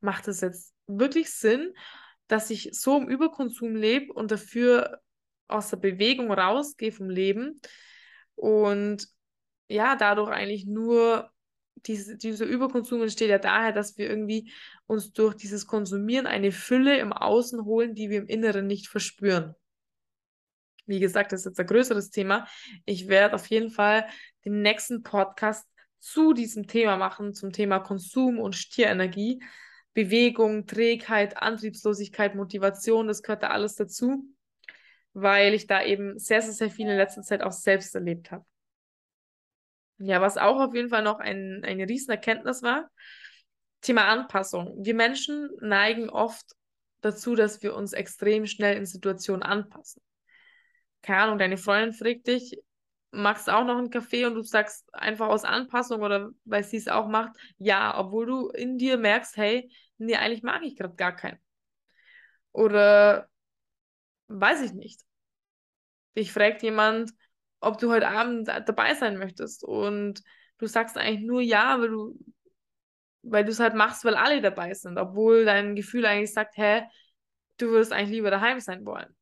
[0.00, 1.74] macht es jetzt wirklich Sinn,
[2.26, 5.00] dass ich so im Überkonsum lebe und dafür
[5.48, 7.60] aus der Bewegung rausgehe vom Leben
[8.34, 9.08] und
[9.68, 11.30] ja, dadurch eigentlich nur
[11.76, 14.52] diese, dieser Überkonsum entsteht ja daher, dass wir irgendwie
[14.86, 19.54] uns durch dieses Konsumieren eine Fülle im Außen holen, die wir im Inneren nicht verspüren.
[20.86, 22.46] Wie gesagt, das ist jetzt ein größeres Thema.
[22.84, 24.06] Ich werde auf jeden Fall
[24.44, 25.66] den nächsten Podcast
[25.98, 29.42] zu diesem Thema machen, zum Thema Konsum und Stierenergie.
[29.94, 34.24] Bewegung, Trägheit, Antriebslosigkeit, Motivation, das gehört da alles dazu,
[35.12, 38.44] weil ich da eben sehr, sehr, sehr viel in letzter Zeit auch selbst erlebt habe.
[39.98, 42.90] Ja, was auch auf jeden Fall noch ein, eine Riesenerkenntnis war,
[43.80, 44.74] Thema Anpassung.
[44.84, 46.44] Wir Menschen neigen oft
[47.00, 50.02] dazu, dass wir uns extrem schnell in Situationen anpassen.
[51.02, 52.58] Keine Ahnung, deine Freundin fragt dich,
[53.10, 56.78] magst du auch noch einen Kaffee und du sagst einfach aus Anpassung oder weil sie
[56.78, 60.94] es auch macht, ja, obwohl du in dir merkst, hey, nee, eigentlich mag ich gerade
[60.96, 61.38] gar keinen.
[62.52, 63.28] Oder
[64.28, 65.00] weiß ich nicht.
[66.16, 67.12] Dich fragt jemand,
[67.64, 70.22] ob du heute Abend dabei sein möchtest und
[70.58, 72.18] du sagst eigentlich nur ja, weil du
[73.24, 76.82] weil es halt machst, weil alle dabei sind, obwohl dein Gefühl eigentlich sagt, hä,
[77.56, 79.14] du würdest eigentlich lieber daheim sein wollen.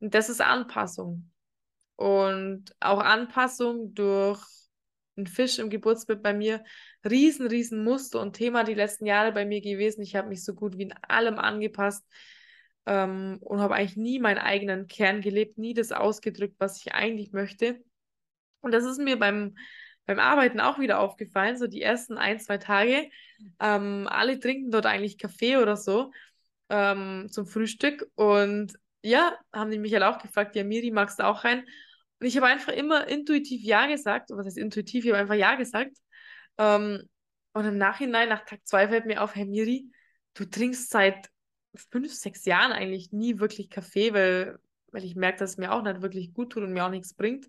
[0.00, 1.30] Und das ist Anpassung.
[1.96, 4.44] Und auch Anpassung durch
[5.16, 6.62] einen Fisch im Geburtsbild bei mir,
[7.08, 10.02] riesen, riesen Muster und Thema die letzten Jahre bei mir gewesen.
[10.02, 12.04] Ich habe mich so gut wie in allem angepasst
[12.86, 17.32] ähm, und habe eigentlich nie meinen eigenen Kern gelebt, nie das ausgedrückt, was ich eigentlich
[17.32, 17.82] möchte.
[18.60, 19.54] Und das ist mir beim
[20.06, 23.10] beim Arbeiten auch wieder aufgefallen, so die ersten ein, zwei Tage.
[23.60, 26.12] Ähm, alle trinken dort eigentlich Kaffee oder so
[26.68, 28.08] ähm, zum Frühstück.
[28.14, 31.66] Und ja, haben die mich halt auch gefragt, ja, Miri, magst du auch rein?
[32.20, 34.30] Und ich habe einfach immer intuitiv Ja gesagt.
[34.30, 35.04] Was heißt intuitiv?
[35.04, 35.96] Ich habe einfach Ja gesagt.
[36.56, 37.02] Ähm,
[37.52, 39.90] und im Nachhinein, nach Tag zwei, fällt mir auf, hey Miri,
[40.34, 41.28] du trinkst seit
[41.76, 44.58] fünf, sechs Jahren eigentlich nie wirklich Kaffee, weil,
[44.92, 47.14] weil ich merke, dass es mir auch nicht wirklich gut tut und mir auch nichts
[47.14, 47.48] bringt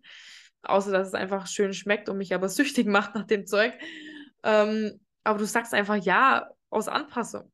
[0.67, 3.73] außer dass es einfach schön schmeckt und mich aber süchtig macht nach dem Zeug.
[4.43, 7.51] Ähm, aber du sagst einfach ja aus Anpassung.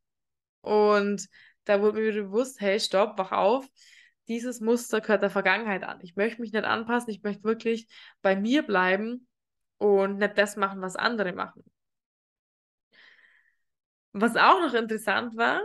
[0.61, 1.27] Und
[1.65, 3.67] da wurde mir bewusst, hey, stopp, wach auf.
[4.27, 5.99] Dieses Muster gehört der Vergangenheit an.
[6.01, 7.87] Ich möchte mich nicht anpassen, ich möchte wirklich
[8.21, 9.27] bei mir bleiben
[9.77, 11.63] und nicht das machen, was andere machen.
[14.13, 15.61] Was auch noch interessant war,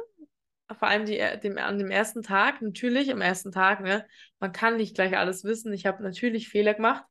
[0.76, 4.06] vor allem die, dem, an dem ersten Tag, natürlich am ersten Tag, ne,
[4.38, 5.72] man kann nicht gleich alles wissen.
[5.72, 7.04] Ich habe natürlich Fehler gemacht,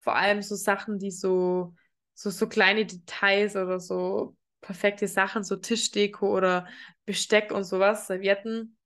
[0.00, 1.74] vor allem so Sachen, die so,
[2.14, 6.66] so, so kleine Details oder so perfekte Sachen, so Tischdeko oder
[7.04, 8.76] Besteck und sowas, Servietten,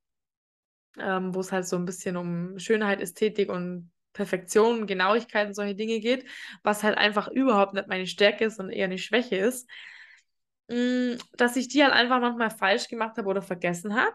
[0.98, 5.74] ähm, wo es halt so ein bisschen um Schönheit, Ästhetik und Perfektion, Genauigkeit und solche
[5.74, 6.26] Dinge geht,
[6.62, 9.68] was halt einfach überhaupt nicht meine Stärke ist und eher eine Schwäche ist,
[10.68, 14.12] mm, dass ich die halt einfach manchmal falsch gemacht habe oder vergessen habe.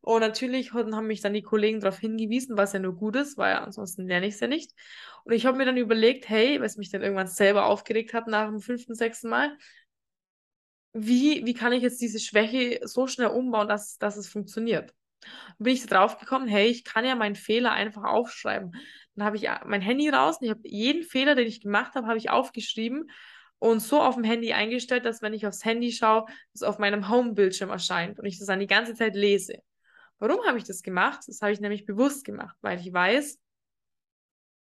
[0.00, 3.56] Und natürlich haben mich dann die Kollegen darauf hingewiesen, was ja nur gut ist, weil
[3.56, 4.72] ansonsten lerne ich es ja nicht.
[5.24, 8.48] Und ich habe mir dann überlegt, hey, was mich dann irgendwann selber aufgeregt hat nach
[8.48, 9.56] dem fünften, sechsten Mal,
[10.92, 14.94] wie, wie kann ich jetzt diese Schwäche so schnell umbauen, dass, dass es funktioniert?
[15.22, 18.72] Dann bin ich drauf gekommen, hey, ich kann ja meinen Fehler einfach aufschreiben.
[19.14, 22.06] Dann habe ich mein Handy raus und ich habe jeden Fehler, den ich gemacht habe,
[22.06, 23.10] habe ich aufgeschrieben
[23.58, 27.08] und so auf dem Handy eingestellt, dass wenn ich aufs Handy schaue, es auf meinem
[27.08, 29.58] Home-Bildschirm erscheint und ich das dann die ganze Zeit lese.
[30.18, 31.20] Warum habe ich das gemacht?
[31.26, 33.38] Das habe ich nämlich bewusst gemacht, weil ich weiß,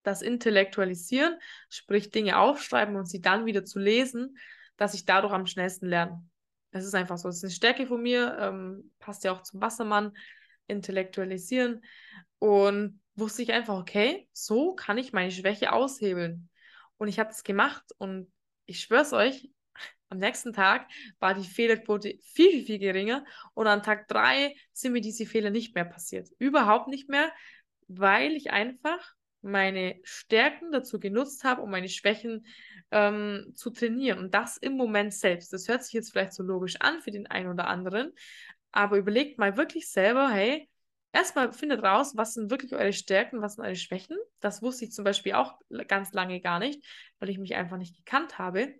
[0.02, 4.38] dass Intellektualisieren, sprich Dinge aufschreiben und sie dann wieder zu lesen,
[4.76, 6.24] dass ich dadurch am schnellsten lerne.
[6.70, 9.60] Es ist einfach so, es ist eine Stärke von mir, ähm, passt ja auch zum
[9.60, 10.12] Wassermann,
[10.66, 11.84] intellektualisieren
[12.38, 16.48] und wusste ich einfach, okay, so kann ich meine Schwäche aushebeln.
[16.96, 18.32] Und ich habe es gemacht und
[18.66, 19.48] ich schwör's euch,
[20.08, 20.88] am nächsten Tag
[21.18, 25.50] war die Fehlerquote viel, viel, viel geringer und an Tag drei sind mir diese Fehler
[25.50, 26.28] nicht mehr passiert.
[26.38, 27.32] Überhaupt nicht mehr,
[27.88, 32.46] weil ich einfach meine Stärken dazu genutzt habe, um meine Schwächen
[32.90, 34.18] ähm, zu trainieren.
[34.18, 35.52] Und das im Moment selbst.
[35.52, 38.12] Das hört sich jetzt vielleicht so logisch an für den einen oder anderen,
[38.72, 40.68] aber überlegt mal wirklich selber, hey,
[41.14, 44.16] erstmal findet raus, was sind wirklich eure Stärken, was sind eure Schwächen.
[44.40, 45.58] Das wusste ich zum Beispiel auch
[45.88, 46.84] ganz lange gar nicht,
[47.18, 48.74] weil ich mich einfach nicht gekannt habe.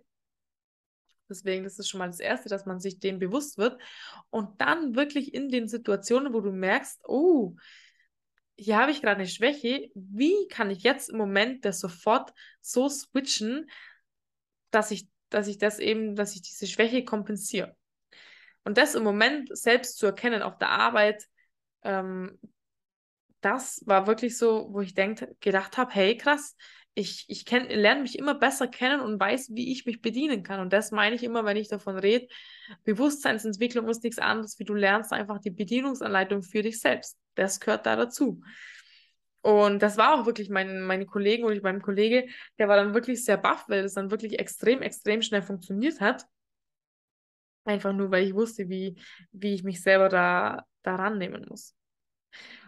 [1.27, 3.81] Deswegen, das ist schon mal das Erste, dass man sich dem bewusst wird.
[4.29, 7.55] Und dann wirklich in den Situationen, wo du merkst, oh,
[8.57, 12.31] hier habe ich gerade eine Schwäche, wie kann ich jetzt im Moment das sofort
[12.61, 13.69] so switchen,
[14.69, 17.75] dass ich, dass ich das eben, dass ich diese Schwäche kompensiere.
[18.63, 21.25] Und das im Moment selbst zu erkennen auf der Arbeit,
[21.85, 22.37] ähm,
[23.41, 26.55] das war wirklich so, wo ich denk, gedacht habe, hey krass,
[26.95, 30.61] ich, ich lerne mich immer besser kennen und weiß, wie ich mich bedienen kann.
[30.61, 32.27] Und das meine ich immer, wenn ich davon rede.
[32.85, 37.17] Bewusstseinsentwicklung ist nichts anderes, wie du lernst einfach die Bedienungsanleitung für dich selbst.
[37.35, 38.41] Das gehört da dazu.
[39.41, 42.27] Und das war auch wirklich mein, meine Kollegen und ich mein Kollege,
[42.57, 46.25] der war dann wirklich sehr baff, weil das dann wirklich extrem, extrem schnell funktioniert hat.
[47.65, 48.95] Einfach nur, weil ich wusste, wie,
[49.31, 51.75] wie ich mich selber da, da rannehmen muss.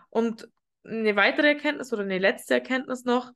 [0.10, 0.50] Und
[0.84, 3.32] eine weitere Erkenntnis oder eine letzte Erkenntnis noch.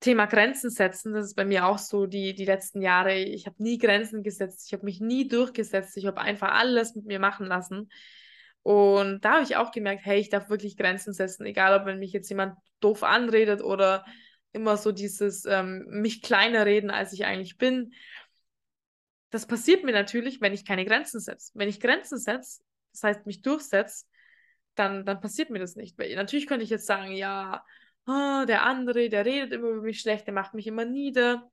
[0.00, 3.16] Thema Grenzen setzen, das ist bei mir auch so die, die letzten Jahre.
[3.16, 7.04] Ich habe nie Grenzen gesetzt, ich habe mich nie durchgesetzt, ich habe einfach alles mit
[7.06, 7.90] mir machen lassen.
[8.62, 11.98] Und da habe ich auch gemerkt, hey, ich darf wirklich Grenzen setzen, egal ob wenn
[11.98, 14.04] mich jetzt jemand doof anredet oder
[14.52, 17.92] immer so dieses ähm, mich kleiner reden, als ich eigentlich bin.
[19.30, 21.52] Das passiert mir natürlich, wenn ich keine Grenzen setze.
[21.54, 22.62] Wenn ich Grenzen setze,
[22.92, 24.06] das heißt mich durchsetze,
[24.74, 25.98] dann, dann passiert mir das nicht.
[25.98, 27.64] Weil natürlich könnte ich jetzt sagen, ja,
[28.06, 31.50] oh, der andere, der redet immer über mich schlecht, der macht mich immer nieder,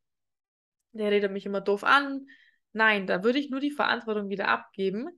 [0.93, 2.28] der redet mich immer doof an.
[2.71, 5.09] Nein, da würde ich nur die Verantwortung wieder abgeben.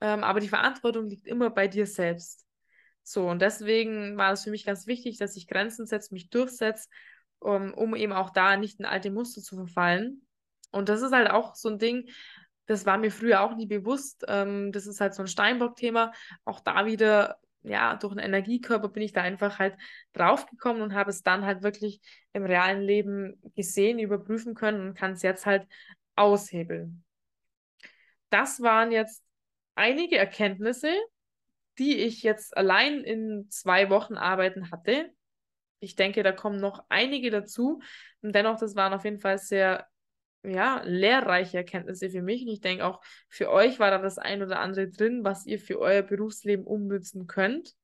[0.00, 2.46] Ähm, aber die Verantwortung liegt immer bei dir selbst.
[3.02, 6.88] So, und deswegen war es für mich ganz wichtig, dass ich Grenzen setze, mich durchsetze,
[7.38, 10.26] um, um eben auch da nicht in alte Muster zu verfallen.
[10.70, 12.08] Und das ist halt auch so ein Ding,
[12.66, 14.24] das war mir früher auch nie bewusst.
[14.28, 16.12] Ähm, das ist halt so ein Steinbock-Thema.
[16.44, 19.76] Auch da wieder ja, durch einen Energiekörper bin ich da einfach halt
[20.12, 22.00] draufgekommen und habe es dann halt wirklich
[22.32, 25.66] im realen Leben gesehen, überprüfen können und kann es jetzt halt
[26.16, 27.04] aushebeln.
[28.30, 29.22] Das waren jetzt
[29.74, 30.94] einige Erkenntnisse,
[31.78, 35.10] die ich jetzt allein in zwei Wochen arbeiten hatte.
[35.80, 37.80] Ich denke, da kommen noch einige dazu.
[38.22, 39.86] Und dennoch, das waren auf jeden Fall sehr
[40.42, 42.42] ja, lehrreiche Erkenntnisse für mich.
[42.42, 45.58] Und ich denke auch für euch war da das ein oder andere drin, was ihr
[45.58, 47.74] für euer Berufsleben ummützen könnt.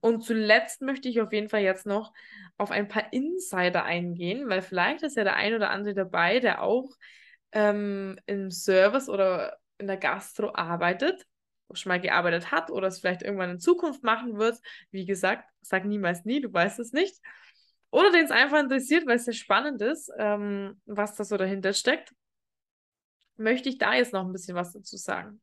[0.00, 2.12] Und zuletzt möchte ich auf jeden Fall jetzt noch
[2.56, 6.62] auf ein paar Insider eingehen, weil vielleicht ist ja der ein oder andere dabei, der
[6.62, 6.90] auch
[7.52, 11.26] ähm, im Service oder in der Gastro arbeitet,
[11.72, 14.58] schon mal gearbeitet hat oder es vielleicht irgendwann in Zukunft machen wird.
[14.90, 17.16] Wie gesagt, sag niemals nie, du weißt es nicht.
[17.96, 21.72] Oder den es einfach interessiert, weil es sehr spannend ist, ähm, was da so dahinter
[21.72, 22.12] steckt,
[23.38, 25.40] möchte ich da jetzt noch ein bisschen was dazu sagen.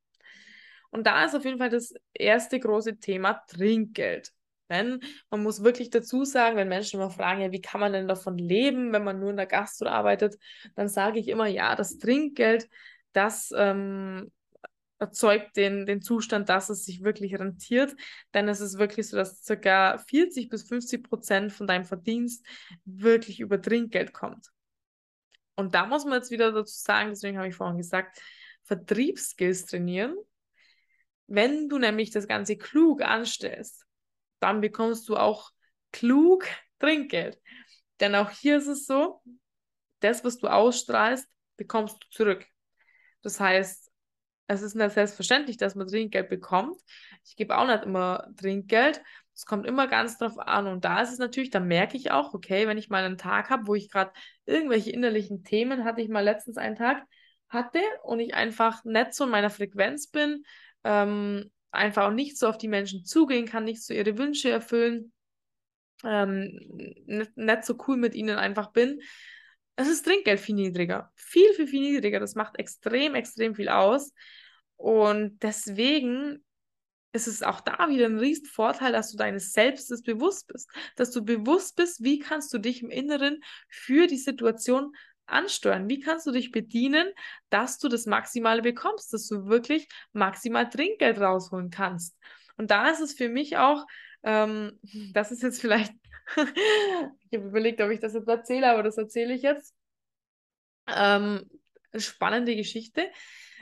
[0.91, 4.31] Und da ist auf jeden Fall das erste große Thema Trinkgeld.
[4.69, 4.99] Denn
[5.31, 8.37] man muss wirklich dazu sagen, wenn Menschen immer fragen, ja, wie kann man denn davon
[8.37, 10.35] leben, wenn man nur in der Gastro arbeitet,
[10.75, 12.69] dann sage ich immer, ja, das Trinkgeld,
[13.13, 14.31] das ähm,
[15.03, 17.93] erzeugt den, den Zustand, dass es sich wirklich rentiert.
[18.33, 19.97] Denn es ist wirklich so, dass ca.
[19.97, 22.45] 40 bis 50 Prozent von deinem Verdienst
[22.85, 24.47] wirklich über Trinkgeld kommt.
[25.55, 28.19] Und da muss man jetzt wieder dazu sagen, deswegen habe ich vorhin gesagt,
[28.63, 30.15] Vertriebsskills trainieren.
[31.27, 33.85] Wenn du nämlich das Ganze klug anstellst,
[34.39, 35.51] dann bekommst du auch
[35.91, 36.45] klug
[36.79, 37.39] Trinkgeld.
[37.99, 39.21] Denn auch hier ist es so,
[39.99, 41.27] das, was du ausstrahlst,
[41.57, 42.45] bekommst du zurück.
[43.21, 43.92] Das heißt,
[44.47, 46.79] es ist nicht selbstverständlich, dass man Trinkgeld bekommt.
[47.25, 49.01] Ich gebe auch nicht immer Trinkgeld.
[49.33, 50.67] Es kommt immer ganz drauf an.
[50.67, 53.49] Und da ist es natürlich, da merke ich auch, okay, wenn ich mal einen Tag
[53.49, 54.11] habe, wo ich gerade
[54.45, 57.03] irgendwelche innerlichen Themen hatte, ich mal letztens einen Tag
[57.49, 60.43] hatte und ich einfach nicht so in meiner Frequenz bin,
[60.83, 65.11] ähm, einfach auch nicht so auf die Menschen zugehen kann, nicht so ihre Wünsche erfüllen,
[66.03, 66.59] ähm,
[67.05, 69.01] nicht, nicht so cool mit ihnen einfach bin,
[69.75, 71.11] es ist Trinkgeld viel niedriger.
[71.15, 72.19] Viel, viel, viel niedriger.
[72.19, 74.13] Das macht extrem, extrem viel aus.
[74.77, 76.43] Und deswegen
[77.13, 80.69] ist es auch da wieder ein riesen Vorteil, dass du deines Selbstes bewusst bist.
[80.95, 84.93] Dass du bewusst bist, wie kannst du dich im Inneren für die Situation
[85.25, 85.89] ansteuern?
[85.89, 87.07] Wie kannst du dich bedienen,
[87.49, 92.17] dass du das Maximale bekommst, dass du wirklich maximal Trinkgeld rausholen kannst?
[92.57, 93.85] Und da ist es für mich auch,
[94.23, 94.79] ähm,
[95.13, 95.93] das ist jetzt vielleicht
[96.37, 99.75] ich habe überlegt, ob ich das jetzt erzähle, aber das erzähle ich jetzt.
[100.87, 101.49] Ähm,
[101.95, 103.09] spannende Geschichte.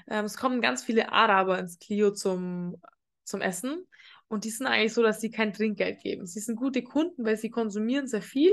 [0.07, 2.81] Ähm, es kommen ganz viele Araber ins Clio zum,
[3.23, 3.87] zum Essen
[4.27, 6.25] und die sind eigentlich so, dass sie kein Trinkgeld geben.
[6.25, 8.51] Sie sind gute Kunden, weil sie konsumieren sehr viel,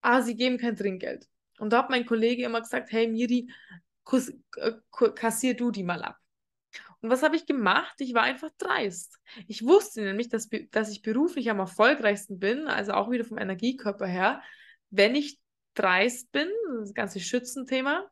[0.00, 1.26] aber sie geben kein Trinkgeld.
[1.58, 3.50] Und da hat mein Kollege immer gesagt, hey Miri,
[4.56, 4.72] äh,
[5.14, 6.19] kassier du die mal ab.
[7.02, 7.94] Und was habe ich gemacht?
[7.98, 9.18] Ich war einfach dreist.
[9.46, 14.06] Ich wusste nämlich, dass, dass ich beruflich am erfolgreichsten bin, also auch wieder vom Energiekörper
[14.06, 14.42] her,
[14.90, 15.38] wenn ich
[15.74, 16.48] dreist bin,
[16.80, 18.10] das ganze Schützenthema,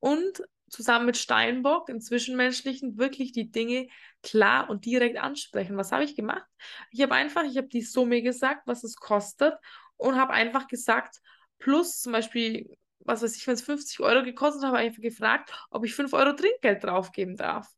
[0.00, 3.88] und zusammen mit Steinbock im Zwischenmenschlichen wirklich die Dinge
[4.22, 5.76] klar und direkt ansprechen.
[5.76, 6.46] Was habe ich gemacht?
[6.90, 9.54] Ich habe einfach, ich habe die Summe gesagt, was es kostet
[9.96, 11.20] und habe einfach gesagt,
[11.58, 15.02] plus zum Beispiel, was weiß ich, wenn es 50 Euro gekostet hat, habe ich einfach
[15.02, 17.68] gefragt, ob ich 5 Euro Trinkgeld draufgeben darf.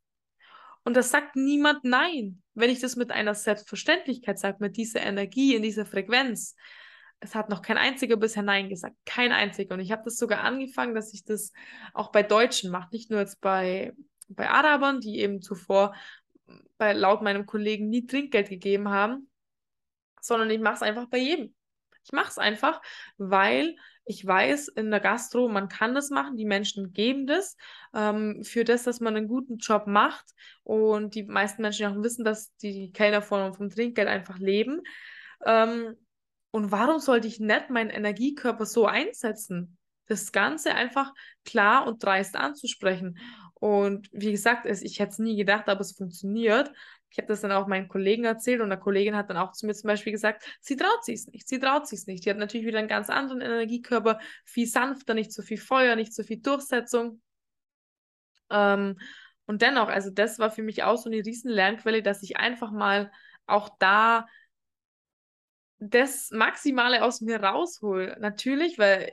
[0.83, 5.55] Und das sagt niemand nein, wenn ich das mit einer Selbstverständlichkeit sage, mit dieser Energie,
[5.55, 6.55] in dieser Frequenz.
[7.19, 8.95] Es hat noch kein einziger bisher Nein gesagt.
[9.05, 9.73] Kein einziger.
[9.73, 11.51] Und ich habe das sogar angefangen, dass ich das
[11.93, 12.89] auch bei Deutschen mache.
[12.91, 13.93] Nicht nur jetzt bei,
[14.29, 15.93] bei Arabern, die eben zuvor
[16.77, 19.29] bei, laut meinem Kollegen nie Trinkgeld gegeben haben,
[20.21, 21.53] sondern ich mache es einfach bei jedem.
[22.03, 22.81] Ich mache es einfach,
[23.17, 23.75] weil
[24.09, 27.55] ich weiß, in der Gastro, man kann das machen, die Menschen geben das
[27.93, 30.25] ähm, für das, dass man einen guten Job macht
[30.63, 34.81] und die meisten Menschen auch wissen, dass die Kellner von, vom Trinkgeld einfach leben.
[35.45, 35.95] Ähm,
[36.49, 39.77] und warum sollte ich nicht meinen Energiekörper so einsetzen?
[40.07, 41.13] Das Ganze einfach
[41.45, 43.19] klar und dreist anzusprechen.
[43.53, 46.71] Und wie gesagt, es, ich hätte es nie gedacht, aber es funktioniert.
[47.11, 49.65] Ich habe das dann auch meinen Kollegen erzählt und eine Kollegin hat dann auch zu
[49.65, 52.25] mir zum Beispiel gesagt, sie traut sich nicht, sie traut sich nicht.
[52.25, 56.13] Die hat natürlich wieder einen ganz anderen Energiekörper, viel sanfter, nicht so viel Feuer, nicht
[56.13, 57.21] so viel Durchsetzung.
[58.51, 58.99] Ähm,
[59.45, 62.71] und dennoch, also das war für mich auch so eine riesen Lernquelle, dass ich einfach
[62.71, 63.11] mal
[63.47, 64.27] auch da
[65.79, 68.17] das Maximale aus mir raushole.
[68.19, 69.11] Natürlich, weil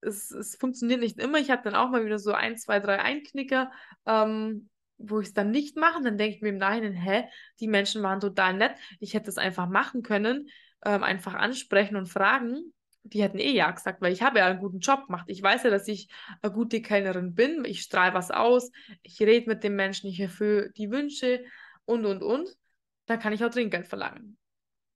[0.00, 1.38] es, es funktioniert nicht immer.
[1.38, 3.72] Ich habe dann auch mal wieder so ein, zwei, drei Einknicker,
[4.06, 4.68] ähm,
[5.02, 7.24] wo ich es dann nicht mache, dann denke ich mir im Nachhinein, hä,
[7.60, 8.72] die Menschen waren total nett.
[9.00, 10.48] Ich hätte es einfach machen können,
[10.84, 12.72] ähm, einfach ansprechen und fragen.
[13.04, 15.24] Die hätten eh ja gesagt, weil ich habe ja einen guten Job gemacht.
[15.26, 16.08] Ich weiß ja, dass ich
[16.40, 17.64] eine gute Kellnerin bin.
[17.64, 18.70] Ich strahle was aus.
[19.02, 21.44] Ich rede mit dem Menschen, ich erfülle die Wünsche
[21.84, 22.48] und, und, und.
[23.06, 24.38] Dann kann ich auch Trinkgeld verlangen.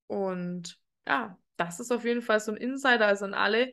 [0.07, 3.73] Und ja, das ist auf jeden Fall so ein Insider, also an alle.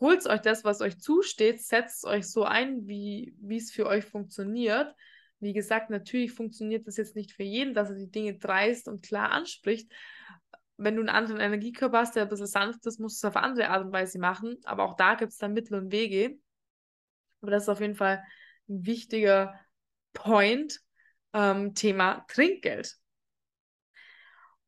[0.00, 4.92] Holt euch das, was euch zusteht, setzt euch so ein, wie es für euch funktioniert.
[5.40, 9.02] Wie gesagt, natürlich funktioniert das jetzt nicht für jeden, dass er die Dinge dreist und
[9.02, 9.90] klar anspricht.
[10.76, 13.42] Wenn du einen anderen Energiekörper hast, der ein bisschen sanft ist, musst du es auf
[13.42, 14.58] andere Art und Weise machen.
[14.64, 16.38] Aber auch da gibt es dann Mittel und Wege.
[17.40, 18.22] Aber das ist auf jeden Fall
[18.68, 19.58] ein wichtiger
[20.12, 20.80] Point,
[21.32, 22.96] ähm, Thema Trinkgeld.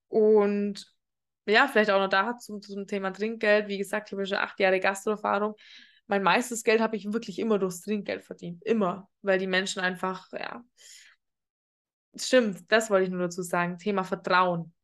[0.08, 0.86] Und
[1.46, 3.68] ja, vielleicht auch noch da zum, zum Thema Trinkgeld.
[3.68, 5.54] Wie gesagt, ich habe schon acht Jahre Gastroerfahrung
[6.12, 8.62] mein meistes Geld habe ich wirklich immer durchs Trinkgeld verdient.
[8.64, 9.08] Immer.
[9.22, 10.62] Weil die Menschen einfach, ja.
[12.14, 13.78] Stimmt, das wollte ich nur dazu sagen.
[13.78, 14.74] Thema Vertrauen.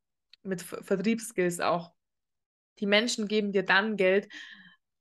[0.43, 1.93] Mit Ver Vertriebsskills auch.
[2.79, 4.26] Die Menschen geben dir dann Geld,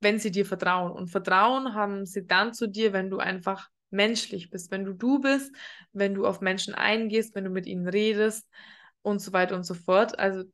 [0.00, 0.92] wenn sie dir vertrauen.
[0.92, 5.20] Und Vertrauen haben sie dann zu dir, wenn du einfach menschlich bist, wenn du du
[5.20, 5.50] bist,
[5.94, 8.46] wenn du auf Menschen eingehst, wenn du mit ihnen redest
[9.00, 10.18] und so weiter und so fort.
[10.18, 10.44] Also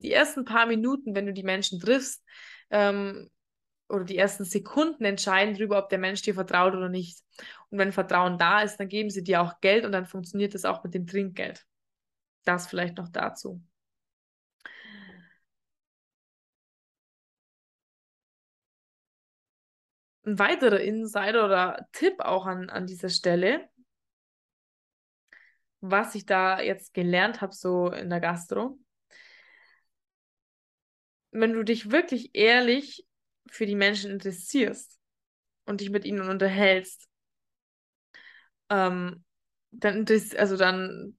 [0.00, 2.22] die ersten paar Minuten, wenn du die Menschen triffst,
[2.68, 3.30] ähm,
[3.88, 7.22] oder die ersten Sekunden entscheiden darüber, ob der Mensch dir vertraut oder nicht.
[7.70, 10.64] Und wenn Vertrauen da ist, dann geben sie dir auch Geld und dann funktioniert das
[10.64, 11.66] auch mit dem Trinkgeld.
[12.44, 13.62] Das vielleicht noch dazu.
[20.26, 23.68] Ein weiterer Insider oder Tipp auch an, an dieser Stelle,
[25.80, 28.78] was ich da jetzt gelernt habe, so in der Gastro.
[31.30, 33.06] Wenn du dich wirklich ehrlich
[33.48, 34.98] für die Menschen interessierst
[35.66, 37.08] und dich mit ihnen unterhältst,
[38.70, 39.24] ähm,
[39.70, 41.16] dann, also dann,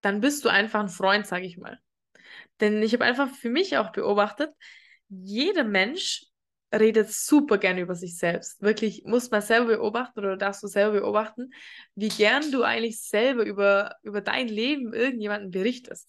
[0.00, 1.78] dann bist du einfach ein Freund, sage ich mal.
[2.60, 4.50] Denn ich habe einfach für mich auch beobachtet,
[5.08, 6.26] jeder Mensch
[6.74, 8.62] redet super gerne über sich selbst.
[8.62, 11.50] Wirklich, muss man selber beobachten oder darfst du selber beobachten,
[11.96, 16.08] wie gern du eigentlich selber über, über dein Leben irgendjemanden berichtest.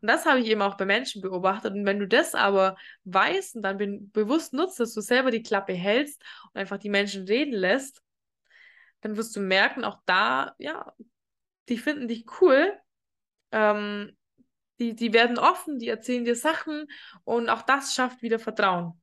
[0.00, 1.74] Und das habe ich eben auch bei Menschen beobachtet.
[1.74, 5.42] Und wenn du das aber weißt und dann be bewusst nutzt, dass du selber die
[5.42, 6.22] Klappe hältst
[6.52, 8.02] und einfach die Menschen reden lässt,
[9.00, 10.94] dann wirst du merken, auch da, ja,
[11.68, 12.72] die finden dich cool.
[13.52, 14.16] Ähm,
[14.78, 16.86] die, die werden offen, die erzählen dir Sachen
[17.24, 19.00] und auch das schafft wieder Vertrauen.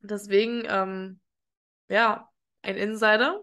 [0.00, 1.20] Deswegen, ähm,
[1.88, 2.28] ja,
[2.62, 3.42] ein Insider,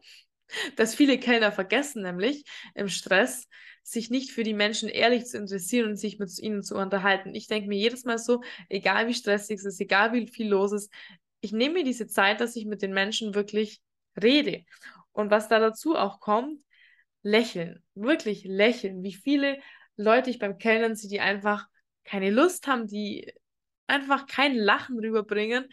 [0.76, 3.48] das viele Kellner vergessen, nämlich im Stress,
[3.92, 7.34] sich nicht für die Menschen ehrlich zu interessieren und sich mit ihnen zu unterhalten.
[7.36, 10.72] Ich denke mir jedes Mal so, egal wie stressig es ist, egal wie viel los
[10.72, 10.92] ist,
[11.42, 13.82] ich nehme mir diese Zeit, dass ich mit den Menschen wirklich
[14.22, 14.64] rede.
[15.12, 16.62] Und was da dazu auch kommt,
[17.22, 19.04] lächeln, wirklich lächeln.
[19.04, 19.60] Wie viele
[19.96, 21.68] Leute ich beim Kellnern sehe, die einfach
[22.04, 23.32] keine Lust haben, die
[23.88, 25.68] einfach kein Lachen rüberbringen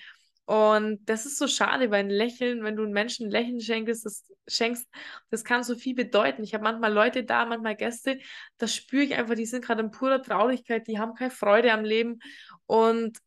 [0.47, 4.07] und das ist so schade, weil ein Lächeln, wenn du einem Menschen ein Lächeln schenkst,
[4.07, 4.88] das, schenkst,
[5.28, 6.44] das kann so viel bedeuten.
[6.44, 8.20] Ich habe manchmal Leute da, manchmal Gäste,
[8.59, 11.84] da spüre ich einfach, die sind gerade in purer Traurigkeit, die haben keine Freude am
[11.84, 12.20] Leben.
[12.66, 13.18] Und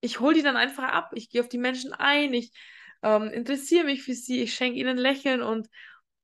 [0.00, 1.12] ich hole die dann einfach ab.
[1.14, 2.50] Ich gehe auf die Menschen ein, ich
[3.04, 5.68] ähm, interessiere mich für sie, ich schenke ihnen Lächeln und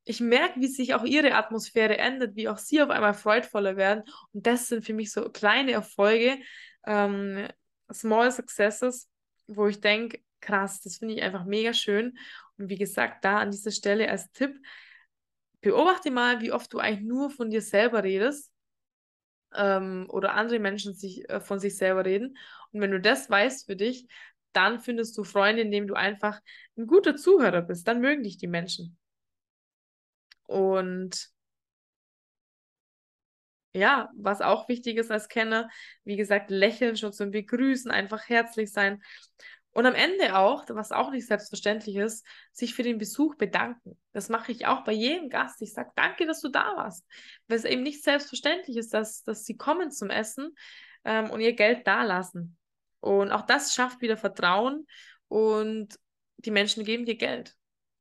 [0.04, 4.02] ich merke, wie sich auch ihre Atmosphäre ändert, wie auch sie auf einmal freudvoller werden.
[4.32, 6.38] Und das sind für mich so kleine Erfolge,
[6.86, 7.46] ähm,
[7.92, 9.08] Small Successes,
[9.46, 10.80] wo ich denke, krass.
[10.80, 12.18] Das finde ich einfach mega schön.
[12.58, 14.56] Und wie gesagt, da an dieser Stelle als Tipp,
[15.60, 18.52] beobachte mal, wie oft du eigentlich nur von dir selber redest
[19.54, 22.36] ähm, oder andere Menschen sich, äh, von sich selber reden.
[22.72, 24.08] Und wenn du das weißt für dich,
[24.52, 26.40] dann findest du Freunde, indem du einfach
[26.76, 27.86] ein guter Zuhörer bist.
[27.86, 28.98] Dann mögen dich die Menschen.
[30.46, 31.30] Und
[33.72, 35.68] ja, was auch wichtig ist als Kenner,
[36.04, 39.02] wie gesagt, lächeln schon zum Begrüßen, einfach herzlich sein.
[39.72, 43.96] Und am Ende auch, was auch nicht selbstverständlich ist, sich für den Besuch bedanken.
[44.12, 45.62] Das mache ich auch bei jedem Gast.
[45.62, 47.06] Ich sage, danke, dass du da warst.
[47.46, 50.56] Weil es eben nicht selbstverständlich ist, dass, dass sie kommen zum Essen
[51.04, 52.56] ähm, und ihr Geld da lassen.
[52.98, 54.86] Und auch das schafft wieder Vertrauen
[55.28, 55.98] und
[56.38, 57.54] die Menschen geben dir Geld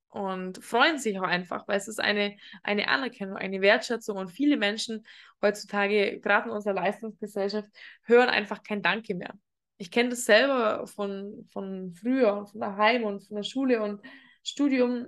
[0.10, 4.58] und freuen sich auch einfach, weil es ist eine, eine Anerkennung, eine Wertschätzung und viele
[4.58, 5.06] Menschen
[5.42, 7.70] heutzutage, gerade in unserer Leistungsgesellschaft,
[8.04, 9.34] hören einfach kein Danke mehr.
[9.80, 14.02] Ich kenne das selber von, von früher und von daheim und von der Schule und
[14.44, 15.08] Studium,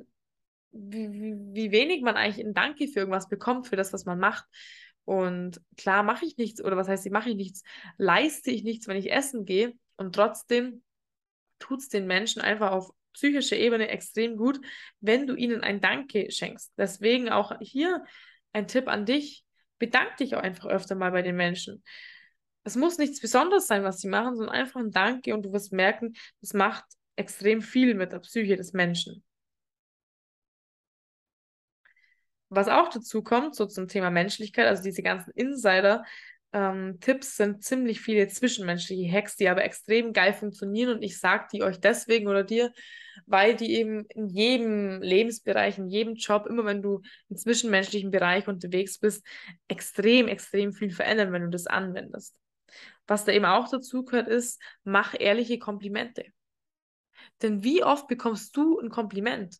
[0.71, 1.11] wie,
[1.53, 4.45] wie, wenig man eigentlich ein Danke für irgendwas bekommt, für das, was man macht.
[5.03, 7.63] Und klar mache ich nichts, oder was heißt, ich mache ich nichts,
[7.97, 9.73] leiste ich nichts, wenn ich essen gehe.
[9.97, 10.81] Und trotzdem
[11.59, 14.61] tut es den Menschen einfach auf psychischer Ebene extrem gut,
[15.01, 16.71] wenn du ihnen ein Danke schenkst.
[16.77, 18.05] Deswegen auch hier
[18.53, 19.43] ein Tipp an dich.
[19.79, 21.83] Bedank dich auch einfach öfter mal bei den Menschen.
[22.63, 25.73] Es muss nichts Besonderes sein, was sie machen, sondern einfach ein Danke und du wirst
[25.73, 26.85] merken, das macht
[27.15, 29.23] extrem viel mit der Psyche des Menschen.
[32.49, 36.03] Was auch dazu kommt, so zum Thema Menschlichkeit, also diese ganzen Insider,
[36.53, 41.47] ähm, Tipps sind ziemlich viele zwischenmenschliche Hacks, die aber extrem geil funktionieren und ich sage
[41.53, 42.73] die euch deswegen oder dir,
[43.25, 48.47] weil die eben in jedem Lebensbereich, in jedem Job, immer wenn du im zwischenmenschlichen Bereich
[48.47, 49.25] unterwegs bist,
[49.69, 52.35] extrem, extrem viel verändern, wenn du das anwendest.
[53.11, 56.27] Was da eben auch dazu gehört, ist, mach ehrliche Komplimente.
[57.41, 59.57] Denn wie oft bekommst du ein Kompliment?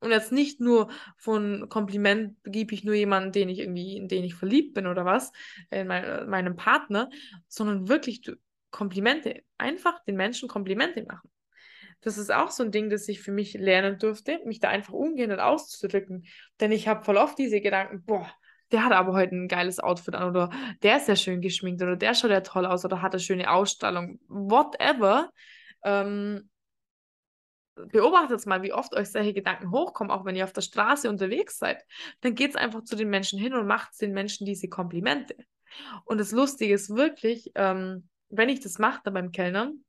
[0.00, 4.24] Und jetzt nicht nur von Kompliment gebe ich nur jemanden, den ich irgendwie, in den
[4.24, 5.32] ich verliebt bin oder was,
[5.70, 7.10] in mein, meinem Partner,
[7.46, 8.22] sondern wirklich
[8.70, 9.42] Komplimente.
[9.58, 11.30] Einfach den Menschen Komplimente machen.
[12.00, 14.94] Das ist auch so ein Ding, das ich für mich lernen durfte, mich da einfach
[14.94, 16.24] ungehindert auszudrücken.
[16.58, 18.32] Denn ich habe voll oft diese Gedanken, boah,
[18.72, 20.50] der hat aber heute ein geiles Outfit an oder
[20.82, 23.50] der ist ja schön geschminkt oder der schaut ja toll aus oder hat eine schöne
[23.50, 25.30] Ausstellung, whatever.
[25.84, 26.48] Ähm,
[27.74, 31.58] beobachtet mal, wie oft euch solche Gedanken hochkommen, auch wenn ihr auf der Straße unterwegs
[31.58, 31.84] seid.
[32.20, 35.36] Dann geht es einfach zu den Menschen hin und macht den Menschen diese Komplimente.
[36.04, 39.84] Und das Lustige ist wirklich, ähm, wenn ich das mache beim Kellnern,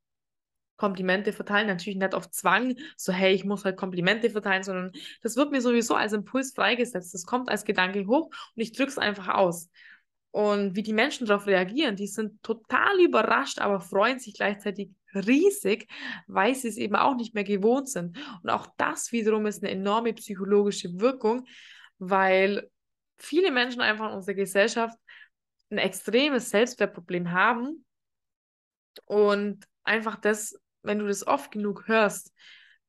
[0.76, 5.36] Komplimente verteilen, natürlich nicht auf Zwang, so hey, ich muss halt Komplimente verteilen, sondern das
[5.36, 7.14] wird mir sowieso als Impuls freigesetzt.
[7.14, 9.70] Das kommt als Gedanke hoch und ich drücke es einfach aus.
[10.30, 15.88] Und wie die Menschen darauf reagieren, die sind total überrascht, aber freuen sich gleichzeitig riesig,
[16.26, 18.18] weil sie es eben auch nicht mehr gewohnt sind.
[18.42, 21.46] Und auch das wiederum ist eine enorme psychologische Wirkung,
[21.98, 22.70] weil
[23.16, 24.98] viele Menschen einfach in unserer Gesellschaft
[25.70, 27.84] ein extremes Selbstwertproblem haben
[29.06, 32.32] und einfach das, wenn du das oft genug hörst,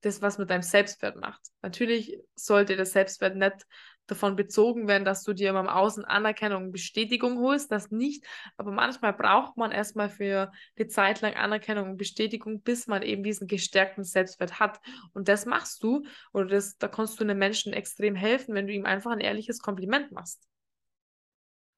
[0.02, 1.41] das was mit deinem Selbstwert macht.
[1.62, 3.66] Natürlich sollte der Selbstwert nicht
[4.08, 8.26] davon bezogen werden, dass du dir im Außen Anerkennung und Bestätigung holst, das nicht.
[8.56, 13.24] Aber manchmal braucht man erstmal für eine Zeit lang Anerkennung und Bestätigung, bis man eben
[13.24, 14.80] diesen gestärkten Selbstwert hat.
[15.14, 18.74] Und das machst du, oder das, da kannst du einem Menschen extrem helfen, wenn du
[18.74, 20.48] ihm einfach ein ehrliches Kompliment machst.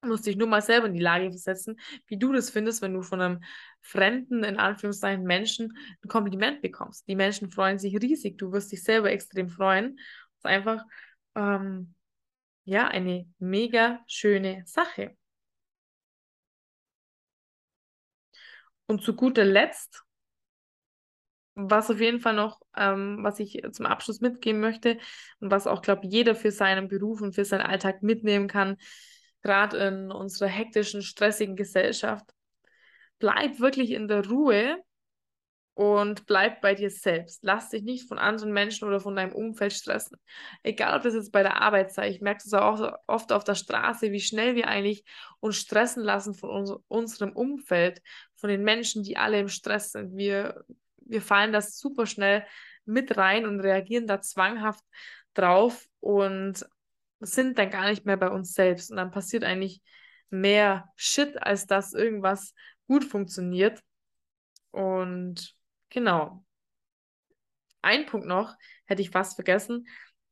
[0.02, 3.02] Musst dich nur mal selber in die Lage versetzen, wie du das findest, wenn du
[3.02, 3.44] von einem
[3.82, 7.06] fremden, in Anführungszeichen, Menschen ein Kompliment bekommst.
[7.06, 9.96] Die Menschen freuen sich riesig, du wirst dich selber extrem freuen.
[9.96, 10.84] Das ist einfach
[11.34, 11.94] ähm,
[12.64, 15.16] ja, eine mega schöne Sache.
[18.86, 20.02] Und zu guter Letzt,
[21.54, 24.98] was auf jeden Fall noch, ähm, was ich zum Abschluss mitgeben möchte
[25.40, 28.78] und was auch, glaube ich, jeder für seinen Beruf und für seinen Alltag mitnehmen kann,
[29.42, 32.26] gerade in unserer hektischen, stressigen Gesellschaft,
[33.18, 34.82] bleib wirklich in der Ruhe
[35.74, 37.42] und bleib bei dir selbst.
[37.42, 40.18] Lass dich nicht von anderen Menschen oder von deinem Umfeld stressen.
[40.62, 42.10] Egal, ob das jetzt bei der Arbeit sei.
[42.10, 45.04] Ich merke das auch oft auf der Straße, wie schnell wir eigentlich
[45.38, 48.02] uns stressen lassen von uns, unserem Umfeld,
[48.34, 50.16] von den Menschen, die alle im Stress sind.
[50.16, 50.64] Wir,
[50.98, 52.44] wir fallen das super schnell
[52.84, 54.84] mit rein und reagieren da zwanghaft
[55.32, 56.66] drauf und
[57.20, 58.90] sind dann gar nicht mehr bei uns selbst.
[58.90, 59.82] Und dann passiert eigentlich
[60.30, 62.54] mehr Shit, als dass irgendwas
[62.86, 63.80] gut funktioniert.
[64.70, 65.54] Und
[65.90, 66.44] Genau.
[67.82, 68.54] Ein Punkt noch,
[68.84, 69.86] hätte ich fast vergessen,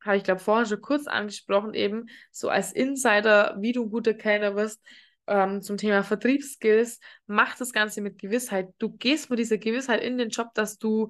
[0.05, 4.15] habe ich glaube vorher schon kurz angesprochen, eben so als Insider, wie du ein guter
[4.15, 4.81] Kellner wirst,
[5.27, 8.69] ähm, zum Thema Vertriebsskills, mach das Ganze mit Gewissheit.
[8.79, 11.09] Du gehst mit dieser Gewissheit in den Job, dass du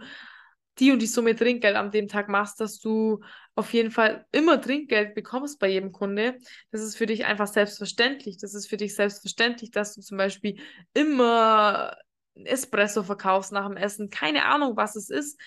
[0.79, 3.23] die und die Summe Trinkgeld an dem Tag machst, dass du
[3.59, 6.39] auf jeden Fall immer Trinkgeld bekommst bei jedem Kunde.
[6.71, 8.39] Das ist für dich einfach selbstverständlich.
[8.39, 10.61] Das ist für dich selbstverständlich, dass du zum Beispiel
[10.95, 11.97] immer
[12.45, 15.41] Espresso verkaufst nach dem Essen, keine Ahnung, was es ist.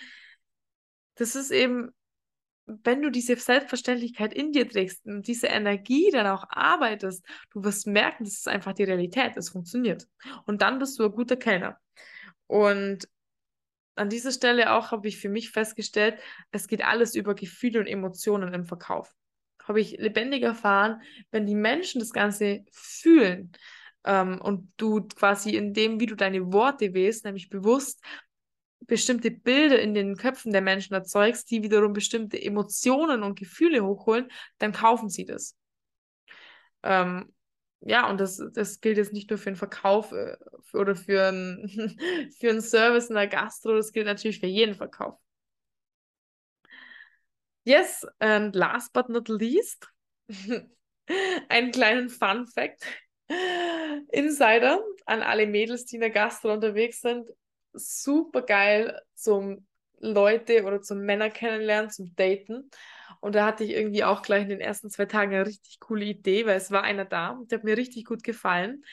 [1.16, 1.92] Das ist eben,
[2.66, 7.88] wenn du diese Selbstverständlichkeit in dir trägst und diese Energie dann auch arbeitest, du wirst
[7.88, 10.06] merken, das ist einfach die Realität, es funktioniert.
[10.46, 11.80] Und dann bist du ein guter Kellner.
[12.48, 13.08] Und
[13.96, 16.20] an dieser Stelle auch habe ich für mich festgestellt,
[16.52, 19.14] es geht alles über Gefühle und Emotionen im Verkauf.
[19.64, 23.52] Habe ich lebendig erfahren, wenn die Menschen das Ganze fühlen
[24.04, 28.04] ähm, und du quasi in dem, wie du deine Worte wählst, nämlich bewusst
[28.88, 34.32] bestimmte Bilder in den Köpfen der Menschen erzeugst, die wiederum bestimmte Emotionen und Gefühle hochholen,
[34.58, 35.56] dann kaufen sie das.
[36.84, 37.32] Ähm,
[37.82, 40.38] ja, und das, das gilt jetzt nicht nur für den Verkauf äh,
[40.74, 41.68] oder für einen,
[42.40, 45.18] für einen Service in der Gastro, das gilt natürlich für jeden Verkauf.
[47.64, 49.88] Yes, and last but not least,
[51.50, 52.86] einen kleinen Fun Fact.
[54.12, 57.30] Insider an alle Mädels, die in der Gastro unterwegs sind.
[57.74, 59.66] Super geil zum
[60.02, 62.70] Leute oder zum Männer kennenlernen, zum Daten.
[63.20, 66.06] Und da hatte ich irgendwie auch gleich in den ersten zwei Tagen eine richtig coole
[66.06, 68.84] Idee, weil es war einer da, der hat mir richtig gut gefallen.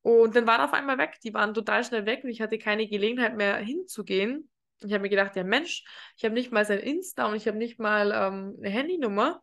[0.00, 1.18] Und dann war er auf einmal weg.
[1.22, 4.48] Die waren total schnell weg und ich hatte keine Gelegenheit mehr hinzugehen.
[4.82, 5.84] Ich habe mir gedacht, ja Mensch,
[6.16, 9.42] ich habe nicht mal sein Insta und ich habe nicht mal ähm, eine Handynummer.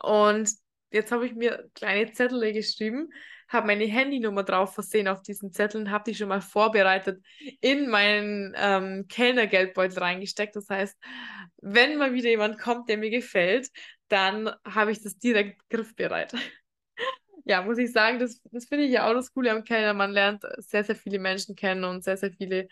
[0.00, 0.50] Und
[0.90, 3.10] jetzt habe ich mir kleine Zettel geschrieben,
[3.48, 7.22] habe meine Handynummer drauf versehen auf diesen Zetteln, habe die schon mal vorbereitet
[7.60, 10.56] in meinen ähm, Kellnergeldbeutel reingesteckt.
[10.56, 10.96] Das heißt,
[11.58, 13.70] wenn mal wieder jemand kommt, der mir gefällt,
[14.08, 16.34] dann habe ich das direkt griffbereit.
[17.44, 19.94] ja, muss ich sagen, das, das finde ich ja auch das Coole am Kellner.
[19.94, 22.68] Man lernt sehr, sehr viele Menschen kennen und sehr, sehr viele,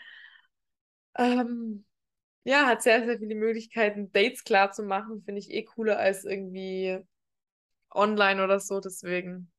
[1.16, 1.84] ähm,
[2.44, 5.22] ja, hat sehr, sehr viele Möglichkeiten, Dates klar zu machen.
[5.24, 6.98] Finde ich eh cooler als irgendwie
[7.90, 8.80] online oder so.
[8.80, 9.51] Deswegen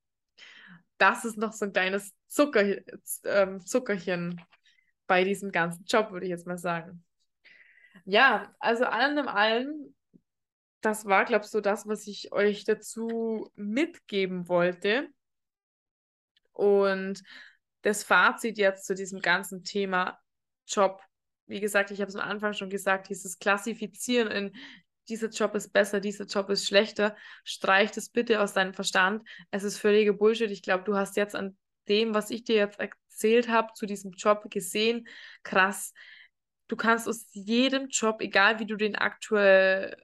[1.03, 2.77] das ist noch so ein kleines Zucker,
[3.25, 4.41] ähm, Zuckerchen
[5.05, 7.03] bei diesem ganzen Job, würde ich jetzt mal sagen.
[8.05, 9.95] Ja, also allem in allem,
[10.79, 15.09] das war, glaube ich, so das, was ich euch dazu mitgeben wollte.
[16.53, 17.21] Und
[17.81, 20.17] das Fazit jetzt zu diesem ganzen Thema
[20.65, 21.01] Job.
[21.47, 24.55] Wie gesagt, ich habe es am Anfang schon gesagt, dieses Klassifizieren in
[25.09, 29.27] dieser Job ist besser, dieser Job ist schlechter, streich das bitte aus deinem Verstand.
[29.51, 30.51] Es ist völlige Bullshit.
[30.51, 34.11] Ich glaube, du hast jetzt an dem, was ich dir jetzt erzählt habe, zu diesem
[34.11, 35.07] Job gesehen,
[35.43, 35.93] krass.
[36.67, 39.97] Du kannst aus jedem Job, egal wie du den aktuell,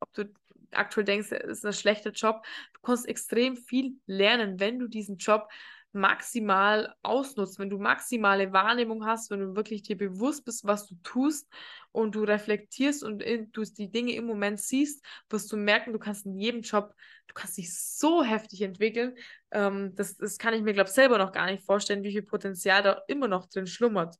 [0.00, 0.32] ob du
[0.70, 5.48] aktuell denkst, ist ein schlechter Job, du kannst extrem viel lernen, wenn du diesen Job
[5.94, 10.96] maximal ausnutzt, wenn du maximale Wahrnehmung hast, wenn du wirklich dir bewusst bist, was du
[11.02, 11.48] tust
[11.92, 15.98] und du reflektierst und in, du die Dinge im Moment siehst, wirst du merken, du
[15.98, 16.94] kannst in jedem Job,
[17.28, 19.14] du kannst dich so heftig entwickeln.
[19.50, 22.22] Ähm, das, das kann ich mir, glaube ich, selber noch gar nicht vorstellen, wie viel
[22.22, 24.16] Potenzial da immer noch drin schlummert.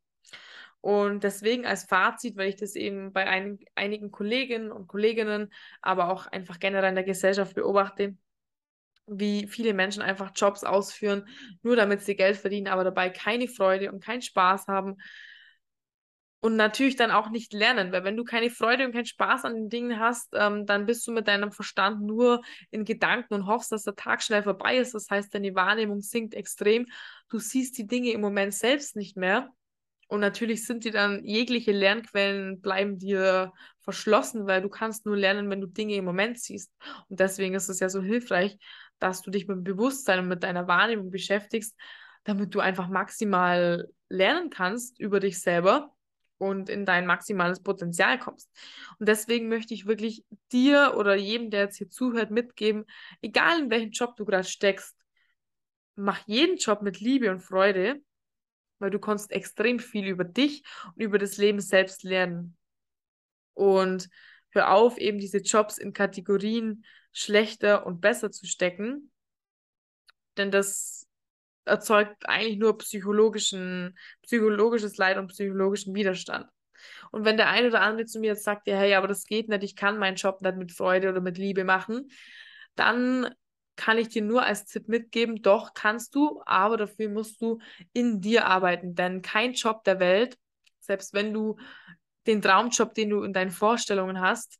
[0.81, 5.51] Und deswegen als Fazit, weil ich das eben bei ein, einigen Kolleginnen und Kolleginnen,
[5.81, 8.18] aber auch einfach generell in der Gesellschaft beobachte,
[9.07, 11.26] wie viele Menschen einfach Jobs ausführen,
[11.62, 14.96] nur damit sie Geld verdienen, aber dabei keine Freude und keinen Spaß haben.
[16.40, 19.55] Und natürlich dann auch nicht lernen, weil wenn du keine Freude und keinen Spaß an
[19.55, 23.72] den Dingen hast, ähm, dann bist du mit deinem Verstand nur in Gedanken und hoffst,
[23.72, 24.92] dass der Tag schnell vorbei ist.
[24.92, 26.84] Das heißt, deine Wahrnehmung sinkt extrem.
[27.30, 29.48] Du siehst die Dinge im Moment selbst nicht mehr.
[30.07, 35.48] Und natürlich sind dir dann jegliche Lernquellen bleiben dir verschlossen, weil du kannst nur lernen,
[35.48, 36.70] wenn du Dinge im Moment siehst.
[37.09, 38.59] Und deswegen ist es ja so hilfreich,
[38.99, 41.76] dass du dich mit Bewusstsein und mit deiner Wahrnehmung beschäftigst,
[42.24, 45.95] damit du einfach maximal lernen kannst über dich selber
[46.38, 48.51] und in dein maximales Potenzial kommst.
[48.99, 52.84] Und deswegen möchte ich wirklich dir oder jedem, der jetzt hier zuhört, mitgeben,
[53.22, 54.97] egal in welchem Job du gerade steckst,
[55.97, 58.03] mach jeden Job mit Liebe und Freude,
[58.78, 60.64] weil du kannst extrem viel über dich
[60.95, 62.57] und über das Leben selbst lernen.
[63.55, 64.09] Und
[64.55, 69.10] hör auf, eben diese Jobs in Kategorien schlechter und besser zu stecken.
[70.36, 71.06] Denn das
[71.64, 76.47] erzeugt eigentlich nur psychologischen, psychologisches Leid und psychologischen Widerstand.
[77.10, 79.48] Und wenn der eine oder andere zu mir jetzt sagt, ja, hey, aber das geht
[79.48, 82.10] nicht, ich kann meinen Job nicht mit Freude oder mit Liebe machen,
[82.74, 83.35] dann
[83.76, 87.59] kann ich dir nur als Tipp mitgeben, doch kannst du, aber dafür musst du
[87.93, 90.39] in dir arbeiten, denn kein Job der Welt,
[90.81, 91.56] selbst wenn du
[92.26, 94.59] den Traumjob, den du in deinen Vorstellungen hast,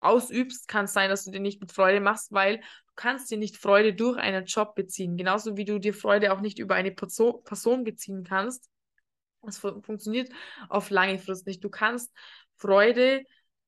[0.00, 3.38] ausübst, kann es sein, dass du den nicht mit Freude machst, weil du kannst dir
[3.38, 5.16] nicht Freude durch einen Job beziehen.
[5.16, 8.68] Genauso wie du dir Freude auch nicht über eine Person, Person beziehen kannst.
[9.42, 10.30] Das fu funktioniert
[10.68, 11.62] auf lange Frist nicht.
[11.62, 12.12] Du kannst
[12.56, 13.24] Freude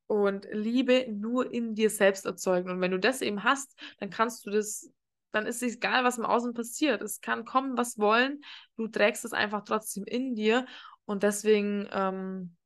[0.06, 2.70] und Liebe nur in dir selbst erzeugen.
[2.70, 4.90] Und wenn du das eben hast, dann kannst du das,
[5.30, 7.00] dann ist es egal, was im Außen passiert.
[7.00, 8.42] Es kann kommen, was wollen.
[8.76, 10.66] Du trägst es einfach trotzdem in dir.
[11.06, 12.56] Und deswegen ähm,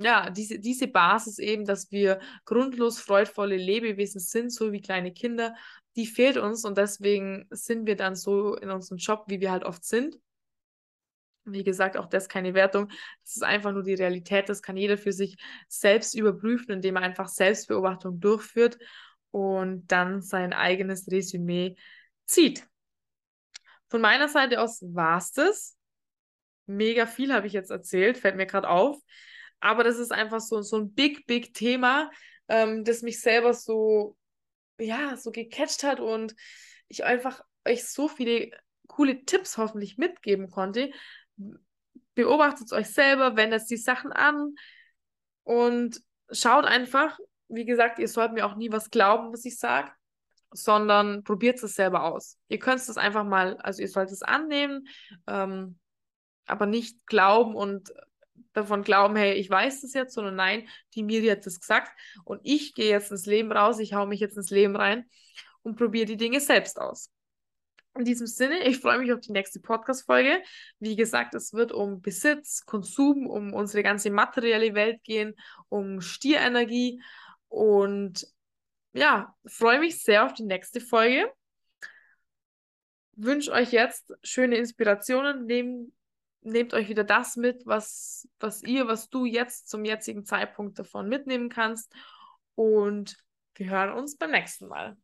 [0.00, 5.54] ja, diese, diese Basis eben, dass wir grundlos freudvolle Lebewesen sind, so wie kleine Kinder,
[5.94, 9.64] die fehlt uns und deswegen sind wir dann so in unserem Job, wie wir halt
[9.64, 10.18] oft sind.
[11.44, 12.88] Wie gesagt, auch das keine Wertung.
[13.24, 14.48] Das ist einfach nur die Realität.
[14.48, 15.36] Das kann jeder für sich
[15.68, 18.78] selbst überprüfen, indem er einfach Selbstbeobachtung durchführt
[19.30, 21.76] und dann sein eigenes Resümee
[22.26, 22.66] zieht.
[23.88, 25.76] Von meiner Seite aus war es das.
[26.66, 28.96] Mega viel habe ich jetzt erzählt, fällt mir gerade auf.
[29.60, 32.10] Aber das ist einfach so, so ein big, big Thema,
[32.48, 34.16] ähm, das mich selber so,
[34.78, 36.34] ja, so gecatcht hat und
[36.88, 38.50] ich einfach euch so viele
[38.88, 40.90] coole Tipps hoffentlich mitgeben konnte.
[42.14, 44.54] Beobachtet euch selber, wendet die Sachen an
[45.44, 47.18] und schaut einfach,
[47.48, 49.90] wie gesagt, ihr sollt mir auch nie was glauben, was ich sage,
[50.52, 52.38] sondern probiert es selber aus.
[52.48, 54.88] Ihr könnt es einfach mal, also ihr sollt es annehmen,
[55.26, 55.78] ähm,
[56.46, 57.92] aber nicht glauben und
[58.52, 61.92] davon glauben, hey, ich weiß das jetzt, sondern nein, die Miri hat das gesagt
[62.24, 65.06] und ich gehe jetzt ins Leben raus, ich hau mich jetzt ins Leben rein
[65.62, 67.10] und probiere die Dinge selbst aus.
[67.98, 70.42] In diesem Sinne, ich freue mich auf die nächste Podcast-Folge.
[70.78, 75.34] Wie gesagt, es wird um Besitz, Konsum, um unsere ganze materielle Welt gehen,
[75.68, 77.02] um Stierenergie
[77.48, 78.26] und
[78.92, 81.32] ja, freue mich sehr auf die nächste Folge.
[83.12, 85.46] Wünsche euch jetzt schöne Inspirationen.
[85.46, 85.92] Nehmt,
[86.42, 91.08] nehmt euch wieder das mit, was, was ihr, was du jetzt zum jetzigen Zeitpunkt davon
[91.08, 91.92] mitnehmen kannst.
[92.54, 93.16] Und
[93.54, 94.96] wir hören uns beim nächsten Mal.